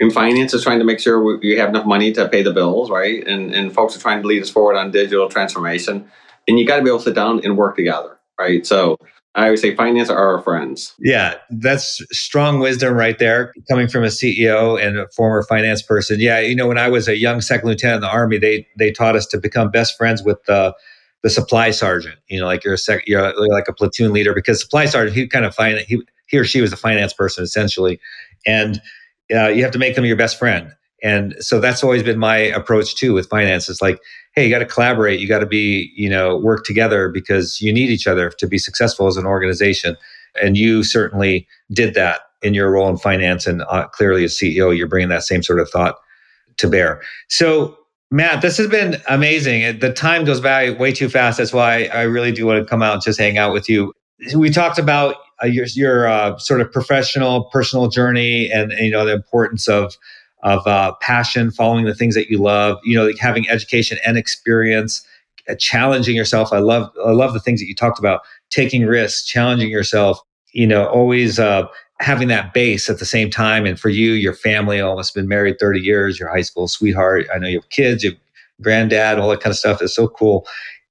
in 0.00 0.10
finance 0.10 0.54
is 0.54 0.62
trying 0.62 0.78
to 0.78 0.84
make 0.84 1.00
sure 1.00 1.22
we, 1.38 1.56
have 1.56 1.70
enough 1.70 1.86
money 1.86 2.12
to 2.12 2.28
pay 2.28 2.42
the 2.42 2.52
bills, 2.52 2.90
right? 2.90 3.26
And 3.26 3.54
and 3.54 3.72
folks 3.72 3.96
are 3.96 4.00
trying 4.00 4.22
to 4.22 4.28
lead 4.28 4.42
us 4.42 4.50
forward 4.50 4.76
on 4.76 4.90
digital 4.90 5.28
transformation. 5.28 6.08
And 6.46 6.58
you 6.58 6.66
got 6.66 6.76
to 6.76 6.82
be 6.82 6.88
able 6.88 6.98
to 6.98 7.04
sit 7.04 7.14
down 7.14 7.44
and 7.44 7.56
work 7.58 7.76
together, 7.76 8.18
right? 8.38 8.66
So 8.66 8.96
I 9.34 9.44
always 9.44 9.60
say 9.60 9.74
finance 9.74 10.08
are 10.08 10.16
our 10.16 10.42
friends. 10.42 10.94
Yeah, 10.98 11.34
that's 11.50 12.00
strong 12.10 12.58
wisdom 12.58 12.94
right 12.94 13.18
there, 13.18 13.52
coming 13.68 13.86
from 13.86 14.02
a 14.04 14.08
CEO 14.08 14.82
and 14.82 14.98
a 14.98 15.08
former 15.14 15.42
finance 15.42 15.82
person. 15.82 16.18
Yeah, 16.20 16.40
you 16.40 16.56
know, 16.56 16.66
when 16.66 16.78
I 16.78 16.88
was 16.88 17.08
a 17.08 17.16
young 17.16 17.40
second 17.40 17.68
lieutenant 17.68 17.96
in 17.96 18.00
the 18.02 18.10
army, 18.10 18.38
they 18.38 18.66
they 18.78 18.90
taught 18.90 19.16
us 19.16 19.26
to 19.26 19.38
become 19.38 19.70
best 19.70 19.96
friends 19.96 20.22
with 20.22 20.42
the 20.44 20.74
the 21.22 21.30
supply 21.30 21.70
sergeant. 21.70 22.18
You 22.28 22.40
know, 22.40 22.46
like 22.46 22.64
you're 22.64 22.74
a 22.74 22.78
sec, 22.78 23.06
you're 23.06 23.32
like 23.48 23.68
a 23.68 23.72
platoon 23.72 24.12
leader 24.12 24.32
because 24.32 24.60
supply 24.60 24.86
sergeant 24.86 25.16
he 25.16 25.26
kind 25.26 25.44
of 25.44 25.54
find 25.54 25.78
he 25.80 26.02
he 26.26 26.38
or 26.38 26.44
she 26.44 26.60
was 26.60 26.72
a 26.72 26.76
finance 26.76 27.12
person 27.12 27.44
essentially, 27.44 28.00
and 28.46 28.80
uh, 29.34 29.48
you 29.48 29.62
have 29.62 29.72
to 29.72 29.78
make 29.78 29.94
them 29.94 30.04
your 30.04 30.16
best 30.16 30.38
friend. 30.38 30.72
And 31.02 31.36
so 31.38 31.60
that's 31.60 31.84
always 31.84 32.02
been 32.02 32.18
my 32.18 32.36
approach 32.36 32.96
too 32.96 33.14
with 33.14 33.28
finance. 33.28 33.68
It's 33.68 33.80
like, 33.80 34.00
hey, 34.34 34.44
you 34.44 34.50
got 34.50 34.58
to 34.58 34.66
collaborate. 34.66 35.20
You 35.20 35.28
got 35.28 35.38
to 35.40 35.46
be, 35.46 35.92
you 35.96 36.10
know, 36.10 36.36
work 36.36 36.64
together 36.64 37.08
because 37.08 37.60
you 37.60 37.72
need 37.72 37.90
each 37.90 38.06
other 38.06 38.30
to 38.30 38.46
be 38.46 38.58
successful 38.58 39.06
as 39.06 39.16
an 39.16 39.26
organization. 39.26 39.96
And 40.40 40.56
you 40.56 40.82
certainly 40.82 41.46
did 41.72 41.94
that 41.94 42.20
in 42.42 42.54
your 42.54 42.70
role 42.70 42.88
in 42.88 42.96
finance. 42.96 43.46
And 43.46 43.62
uh, 43.68 43.86
clearly, 43.88 44.24
as 44.24 44.36
CEO, 44.36 44.76
you're 44.76 44.88
bringing 44.88 45.08
that 45.08 45.22
same 45.22 45.42
sort 45.42 45.60
of 45.60 45.68
thought 45.70 45.96
to 46.58 46.68
bear. 46.68 47.00
So, 47.28 47.76
Matt, 48.10 48.42
this 48.42 48.56
has 48.56 48.68
been 48.68 48.96
amazing. 49.08 49.80
The 49.80 49.92
time 49.92 50.24
goes 50.24 50.40
by 50.40 50.70
way 50.70 50.92
too 50.92 51.08
fast. 51.08 51.38
That's 51.38 51.52
why 51.52 51.84
I 51.86 52.02
really 52.02 52.32
do 52.32 52.46
want 52.46 52.60
to 52.60 52.68
come 52.68 52.82
out 52.82 52.94
and 52.94 53.02
just 53.02 53.18
hang 53.18 53.38
out 53.38 53.52
with 53.52 53.68
you. 53.68 53.92
We 54.34 54.50
talked 54.50 54.78
about 54.78 55.16
uh, 55.42 55.46
your, 55.46 55.66
your 55.74 56.08
uh, 56.08 56.36
sort 56.38 56.60
of 56.60 56.70
professional, 56.72 57.44
personal 57.44 57.88
journey, 57.88 58.50
and, 58.50 58.72
and, 58.72 58.80
you 58.86 58.90
know 58.90 59.04
the 59.04 59.12
importance 59.12 59.68
of 59.68 59.96
of 60.42 60.64
uh, 60.66 60.92
passion, 61.00 61.50
following 61.50 61.84
the 61.84 61.94
things 61.94 62.14
that 62.14 62.30
you 62.30 62.38
love. 62.38 62.78
You 62.84 62.96
know, 62.96 63.06
like 63.06 63.18
having 63.18 63.48
education 63.48 63.98
and 64.06 64.16
experience, 64.16 65.06
uh, 65.48 65.54
challenging 65.58 66.16
yourself. 66.16 66.52
I 66.52 66.58
love 66.58 66.90
I 67.04 67.10
love 67.12 67.32
the 67.32 67.40
things 67.40 67.60
that 67.60 67.66
you 67.66 67.74
talked 67.74 67.98
about, 67.98 68.22
taking 68.50 68.84
risks, 68.86 69.24
challenging 69.24 69.70
yourself. 69.70 70.20
You 70.52 70.66
know, 70.66 70.86
always 70.86 71.38
uh, 71.38 71.66
having 72.00 72.28
that 72.28 72.52
base 72.54 72.88
at 72.88 72.98
the 72.98 73.04
same 73.04 73.30
time. 73.30 73.66
And 73.66 73.78
for 73.78 73.90
you, 73.90 74.12
your 74.12 74.34
family 74.34 74.80
almost 74.80 75.14
been 75.14 75.28
married 75.28 75.58
30 75.58 75.80
years, 75.80 76.18
your 76.18 76.28
high 76.28 76.42
school 76.42 76.68
sweetheart. 76.68 77.26
I 77.34 77.38
know 77.38 77.48
you 77.48 77.58
have 77.58 77.68
kids, 77.70 78.02
you 78.02 78.10
have 78.10 78.18
granddad, 78.62 79.18
all 79.18 79.28
that 79.30 79.40
kind 79.40 79.52
of 79.52 79.58
stuff 79.58 79.82
is 79.82 79.94
so 79.94 80.08
cool. 80.08 80.46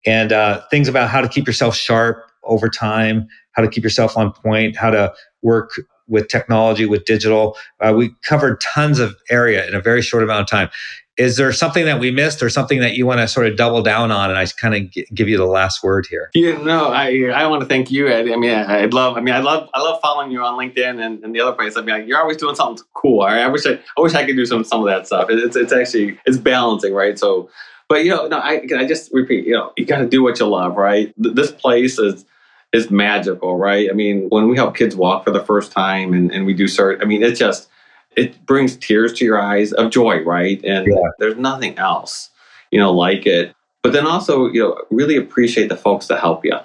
And 0.06 0.32
things 0.70 0.88
about 0.88 1.10
how 1.10 1.20
to 1.20 1.28
keep 1.28 1.48
yourself 1.48 1.76
sharp 1.76 2.27
over 2.48 2.70
time, 2.70 3.28
how 3.52 3.62
to 3.62 3.70
keep 3.70 3.84
yourself 3.84 4.18
on 4.18 4.32
point, 4.32 4.76
how 4.76 4.90
to 4.90 5.14
work 5.42 5.72
with 6.08 6.30
technology, 6.30 6.86
with 6.86 7.06
digital. 7.06 7.58
Uh, 7.80 7.94
we 7.96 8.14
covered 8.24 8.62
tons 8.62 9.00
of 9.00 9.16
area 9.30 9.68
in 9.68 9.76
a 9.76 9.82
very 9.82 10.02
short 10.02 10.24
amount 10.24 10.42
of 10.42 10.48
time. 10.48 10.70
Is 11.18 11.36
there 11.36 11.52
something 11.52 11.86
that 11.86 12.00
we 12.00 12.12
missed 12.12 12.44
or 12.44 12.50
something 12.50 12.80
that 12.80 12.96
you 12.96 13.08
want 13.08 13.20
to 13.20 13.28
sort 13.28 13.48
of 13.48 13.58
double 13.58 13.82
down 13.82 14.12
on? 14.12 14.30
And 14.30 14.38
I 14.38 14.46
kind 14.46 14.76
of 14.76 14.92
g- 14.92 15.08
give 15.14 15.28
you 15.28 15.36
the 15.36 15.48
last 15.48 15.84
word 15.84 16.06
here. 16.08 16.30
You 16.36 16.64
know, 16.64 16.94
I, 16.94 17.32
I 17.34 17.48
want 17.48 17.62
to 17.62 17.68
thank 17.68 17.90
you, 17.90 18.08
Ed. 18.08 18.30
I 18.30 18.36
mean, 18.36 18.52
I, 18.52 18.82
would 18.82 18.94
love, 18.94 19.18
I 19.18 19.22
mean, 19.22 19.34
I 19.34 19.40
love, 19.40 19.68
I 19.74 19.82
love 19.82 20.00
following 20.00 20.32
you 20.32 20.42
on 20.44 20.58
LinkedIn 20.60 21.04
and, 21.04 21.24
and 21.24 21.34
the 21.34 21.42
other 21.42 21.54
place. 21.54 21.76
I 21.76 21.82
mean, 21.82 22.08
you're 22.08 22.22
always 22.22 22.38
doing 22.38 22.56
something 22.56 22.86
cool. 22.94 23.22
I, 23.22 23.40
I 23.40 23.48
wish 23.48 23.66
I, 23.66 23.80
I 23.98 24.02
wish 24.02 24.14
I 24.14 24.26
could 24.26 24.36
do 24.36 24.46
some, 24.46 24.64
some 24.64 24.82
of 24.82 24.86
that 24.86 25.08
stuff. 25.08 25.26
It's, 25.30 25.56
it's 25.56 25.74
actually, 25.74 26.20
it's 26.26 26.38
balancing, 26.38 26.94
right? 26.94 27.18
So, 27.18 27.50
but 27.90 28.06
you 28.06 28.12
know, 28.12 28.28
no, 28.28 28.38
I, 28.38 28.62
I 28.78 28.86
just 28.86 29.12
repeat, 29.12 29.46
you 29.48 29.54
know, 29.54 29.74
you 29.76 29.86
got 29.86 29.98
to 29.98 30.08
do 30.08 30.22
what 30.22 30.40
you 30.40 30.46
love, 30.46 30.78
right? 30.78 31.14
This 31.18 31.52
place 31.52 31.98
is, 31.98 32.26
is 32.74 32.92
magical, 32.92 33.58
right? 33.58 33.90
I 33.90 33.94
mean, 33.94 34.28
when 34.30 34.50
we 34.50 34.56
help 34.56 34.76
kids 34.76 34.96
walk 34.96 35.24
for 35.24 35.32
the 35.32 35.44
first 35.44 35.72
time 35.72 36.14
and, 36.14 36.32
and 36.32 36.46
we 36.46 36.54
do 36.54 36.68
certain, 36.68 37.02
I 37.02 37.06
mean, 37.06 37.24
it 37.24 37.36
just 37.36 37.70
it 38.16 38.46
brings 38.46 38.76
tears 38.76 39.14
to 39.14 39.26
your 39.26 39.40
eyes 39.40 39.72
of 39.74 39.92
joy, 39.92 40.24
right? 40.24 40.60
And 40.66 40.88
yeah. 40.88 41.10
there's 41.20 41.38
nothing 41.38 41.78
else, 41.78 42.30
you 42.72 42.80
know, 42.80 42.92
like 42.92 43.26
it. 43.26 43.56
But 43.84 43.94
then 43.94 44.06
also, 44.08 44.48
you 44.48 44.62
know, 44.62 44.82
really 44.90 45.16
appreciate 45.16 45.70
the 45.70 45.78
folks 45.78 46.08
that 46.08 46.20
help 46.20 46.44
you. 46.44 46.58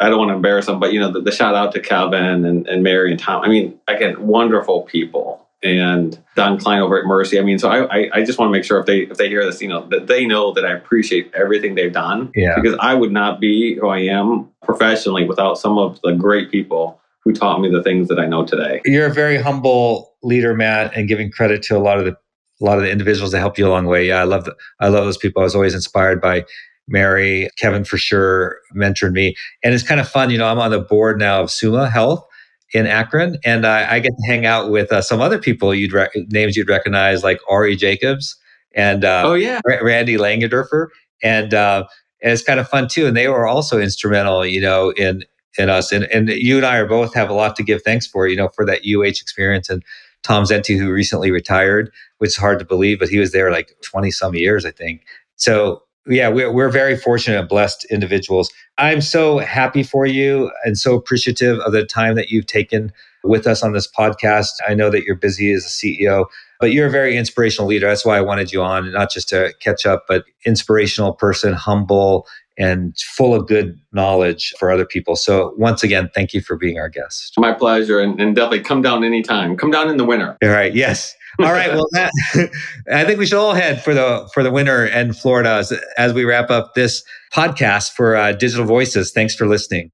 I 0.00 0.08
don't 0.08 0.18
want 0.18 0.30
to 0.30 0.34
embarrass 0.34 0.66
them, 0.66 0.80
but 0.80 0.92
you 0.92 0.98
know, 0.98 1.12
the, 1.12 1.20
the 1.20 1.30
shout 1.30 1.54
out 1.54 1.72
to 1.72 1.80
Kevin 1.80 2.44
and, 2.46 2.66
and 2.66 2.82
Mary 2.82 3.10
and 3.10 3.20
Tom. 3.20 3.42
I 3.42 3.48
mean, 3.48 3.78
again, 3.86 4.26
wonderful 4.26 4.82
people 4.82 5.46
and 5.62 6.18
Don 6.36 6.58
Klein 6.58 6.80
over 6.80 6.98
at 6.98 7.06
Mercy. 7.06 7.38
I 7.38 7.42
mean, 7.42 7.58
so 7.58 7.68
I, 7.68 7.84
I, 7.84 8.10
I, 8.14 8.24
just 8.24 8.38
want 8.38 8.48
to 8.48 8.52
make 8.52 8.64
sure 8.64 8.78
if 8.78 8.86
they 8.86 9.00
if 9.00 9.18
they 9.18 9.28
hear 9.28 9.44
this, 9.44 9.60
you 9.60 9.68
know, 9.68 9.86
that 9.88 10.06
they 10.06 10.24
know 10.24 10.52
that 10.52 10.64
I 10.64 10.72
appreciate 10.72 11.30
everything 11.34 11.74
they've 11.74 11.92
done. 11.92 12.32
Yeah. 12.34 12.54
Because 12.56 12.76
I 12.80 12.94
would 12.94 13.12
not 13.12 13.40
be 13.40 13.76
who 13.76 13.88
I 13.88 13.98
am 13.98 14.48
professionally 14.62 15.26
without 15.26 15.58
some 15.58 15.76
of 15.78 16.00
the 16.02 16.12
great 16.12 16.50
people 16.50 17.00
who 17.22 17.32
taught 17.32 17.60
me 17.60 17.70
the 17.70 17.82
things 17.82 18.08
that 18.08 18.18
I 18.18 18.26
know 18.26 18.46
today. 18.46 18.80
You're 18.86 19.06
a 19.06 19.12
very 19.12 19.36
humble 19.36 20.14
leader, 20.22 20.54
Matt, 20.54 20.96
and 20.96 21.06
giving 21.06 21.30
credit 21.30 21.62
to 21.64 21.76
a 21.76 21.80
lot 21.80 21.98
of 21.98 22.06
the 22.06 22.16
a 22.62 22.64
lot 22.64 22.76
of 22.76 22.84
the 22.84 22.90
individuals 22.90 23.32
that 23.32 23.38
helped 23.38 23.58
you 23.58 23.66
along 23.66 23.84
the 23.84 23.90
way. 23.90 24.06
Yeah, 24.06 24.20
I 24.20 24.24
love 24.24 24.44
the, 24.44 24.54
I 24.80 24.88
love 24.88 25.04
those 25.04 25.16
people. 25.16 25.40
I 25.40 25.44
was 25.44 25.54
always 25.54 25.74
inspired 25.74 26.20
by 26.20 26.44
Mary, 26.88 27.48
Kevin 27.56 27.84
for 27.84 27.96
sure 27.96 28.58
mentored 28.74 29.12
me, 29.12 29.34
and 29.62 29.74
it's 29.74 29.86
kind 29.86 30.00
of 30.00 30.08
fun. 30.08 30.30
You 30.30 30.38
know, 30.38 30.46
I'm 30.46 30.58
on 30.58 30.70
the 30.70 30.80
board 30.80 31.18
now 31.18 31.42
of 31.42 31.50
Summa 31.50 31.88
Health 31.88 32.24
in 32.72 32.86
Akron, 32.86 33.36
and 33.44 33.66
I, 33.66 33.94
I 33.94 33.98
get 33.98 34.10
to 34.10 34.26
hang 34.26 34.46
out 34.46 34.70
with 34.70 34.92
uh, 34.92 35.02
some 35.02 35.20
other 35.20 35.38
people 35.38 35.74
you'd 35.74 35.92
re- 35.92 36.08
names 36.28 36.56
you'd 36.56 36.68
recognize, 36.68 37.24
like 37.24 37.40
Ari 37.48 37.76
Jacobs 37.76 38.36
and 38.72 39.04
uh, 39.04 39.22
oh 39.24 39.34
yeah, 39.34 39.60
R- 39.68 39.84
Randy 39.84 40.16
Langendorfer. 40.16 40.88
And, 41.22 41.52
uh, 41.52 41.84
and 42.22 42.32
it's 42.32 42.42
kind 42.42 42.60
of 42.60 42.68
fun 42.68 42.88
too. 42.88 43.06
And 43.06 43.16
they 43.16 43.28
were 43.28 43.46
also 43.46 43.80
instrumental, 43.80 44.44
you 44.44 44.60
know, 44.60 44.90
in 44.90 45.24
in 45.58 45.70
us. 45.70 45.92
And 45.92 46.04
and 46.04 46.28
you 46.28 46.56
and 46.56 46.66
I 46.66 46.76
are 46.76 46.86
both 46.86 47.14
have 47.14 47.30
a 47.30 47.34
lot 47.34 47.56
to 47.56 47.62
give 47.62 47.82
thanks 47.82 48.06
for, 48.06 48.26
you 48.28 48.36
know, 48.36 48.48
for 48.48 48.64
that 48.66 48.82
UH 48.84 49.20
experience. 49.20 49.70
And 49.70 49.82
Tom 50.22 50.44
Zenty, 50.44 50.78
who 50.78 50.92
recently 50.92 51.30
retired, 51.30 51.90
which 52.18 52.30
is 52.30 52.36
hard 52.36 52.58
to 52.58 52.64
believe, 52.64 52.98
but 52.98 53.08
he 53.08 53.18
was 53.18 53.32
there 53.32 53.50
like 53.50 53.74
20 53.82 54.10
some 54.10 54.34
years, 54.34 54.66
I 54.66 54.70
think. 54.70 55.04
So 55.36 55.82
yeah, 56.06 56.28
we're, 56.28 56.52
we're 56.52 56.70
very 56.70 56.96
fortunate 56.96 57.38
and 57.38 57.48
blessed 57.48 57.84
individuals. 57.90 58.50
I'm 58.78 59.00
so 59.00 59.38
happy 59.38 59.82
for 59.82 60.06
you 60.06 60.50
and 60.64 60.78
so 60.78 60.94
appreciative 60.94 61.58
of 61.60 61.72
the 61.72 61.84
time 61.84 62.14
that 62.14 62.30
you've 62.30 62.46
taken 62.46 62.92
with 63.22 63.46
us 63.46 63.62
on 63.62 63.72
this 63.72 63.86
podcast. 63.86 64.50
I 64.66 64.74
know 64.74 64.90
that 64.90 65.04
you're 65.04 65.16
busy 65.16 65.52
as 65.52 65.64
a 65.64 65.68
CEO, 65.68 66.26
but 66.58 66.72
you're 66.72 66.86
a 66.86 66.90
very 66.90 67.16
inspirational 67.16 67.68
leader. 67.68 67.86
That's 67.86 68.04
why 68.04 68.16
I 68.16 68.22
wanted 68.22 68.52
you 68.52 68.62
on, 68.62 68.90
not 68.92 69.10
just 69.10 69.28
to 69.30 69.52
catch 69.60 69.84
up, 69.84 70.04
but 70.08 70.24
inspirational 70.46 71.12
person, 71.12 71.52
humble, 71.52 72.26
and 72.56 72.96
full 72.98 73.34
of 73.34 73.46
good 73.46 73.78
knowledge 73.92 74.54
for 74.58 74.70
other 74.70 74.84
people. 74.84 75.16
So 75.16 75.54
once 75.56 75.82
again, 75.82 76.10
thank 76.14 76.34
you 76.34 76.40
for 76.40 76.56
being 76.56 76.78
our 76.78 76.88
guest. 76.88 77.34
My 77.38 77.52
pleasure. 77.52 78.00
And, 78.00 78.20
and 78.20 78.34
definitely 78.34 78.60
come 78.60 78.82
down 78.82 79.04
anytime. 79.04 79.56
Come 79.56 79.70
down 79.70 79.88
in 79.88 79.96
the 79.96 80.04
winter. 80.04 80.36
All 80.42 80.50
right. 80.50 80.74
Yes. 80.74 81.14
All 81.38 81.52
right. 81.52 81.72
Well, 81.72 81.86
that, 81.92 82.10
I 82.92 83.04
think 83.04 83.18
we 83.18 83.26
should 83.26 83.38
all 83.38 83.54
head 83.54 83.82
for 83.82 83.94
the 83.94 84.28
for 84.34 84.42
the 84.42 84.50
winter 84.50 84.86
in 84.86 85.12
Florida 85.12 85.50
as, 85.50 85.72
as 85.96 86.12
we 86.12 86.24
wrap 86.24 86.50
up 86.50 86.74
this 86.74 87.02
podcast 87.32 87.92
for 87.92 88.16
uh, 88.16 88.32
Digital 88.32 88.66
Voices. 88.66 89.12
Thanks 89.12 89.34
for 89.34 89.46
listening. 89.46 89.90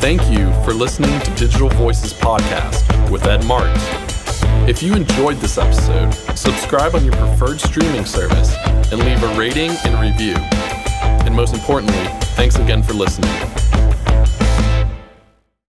Thank 0.00 0.22
you 0.30 0.50
for 0.64 0.72
listening 0.72 1.20
to 1.20 1.30
Digital 1.34 1.68
Voices 1.68 2.14
podcast 2.14 3.10
with 3.10 3.26
Ed 3.26 3.44
Marx. 3.44 3.78
If 4.68 4.82
you 4.82 4.94
enjoyed 4.94 5.36
this 5.36 5.58
episode, 5.58 6.12
subscribe 6.36 6.94
on 6.94 7.04
your 7.04 7.14
preferred 7.14 7.60
streaming 7.60 8.06
service 8.06 8.54
and 8.92 8.98
leave 9.04 9.22
a 9.22 9.38
rating 9.38 9.72
and 9.84 10.00
review. 10.00 10.34
And 11.26 11.34
most 11.34 11.54
importantly, 11.54 12.06
thanks 12.34 12.56
again 12.56 12.82
for 12.82 12.94
listening. 12.94 13.30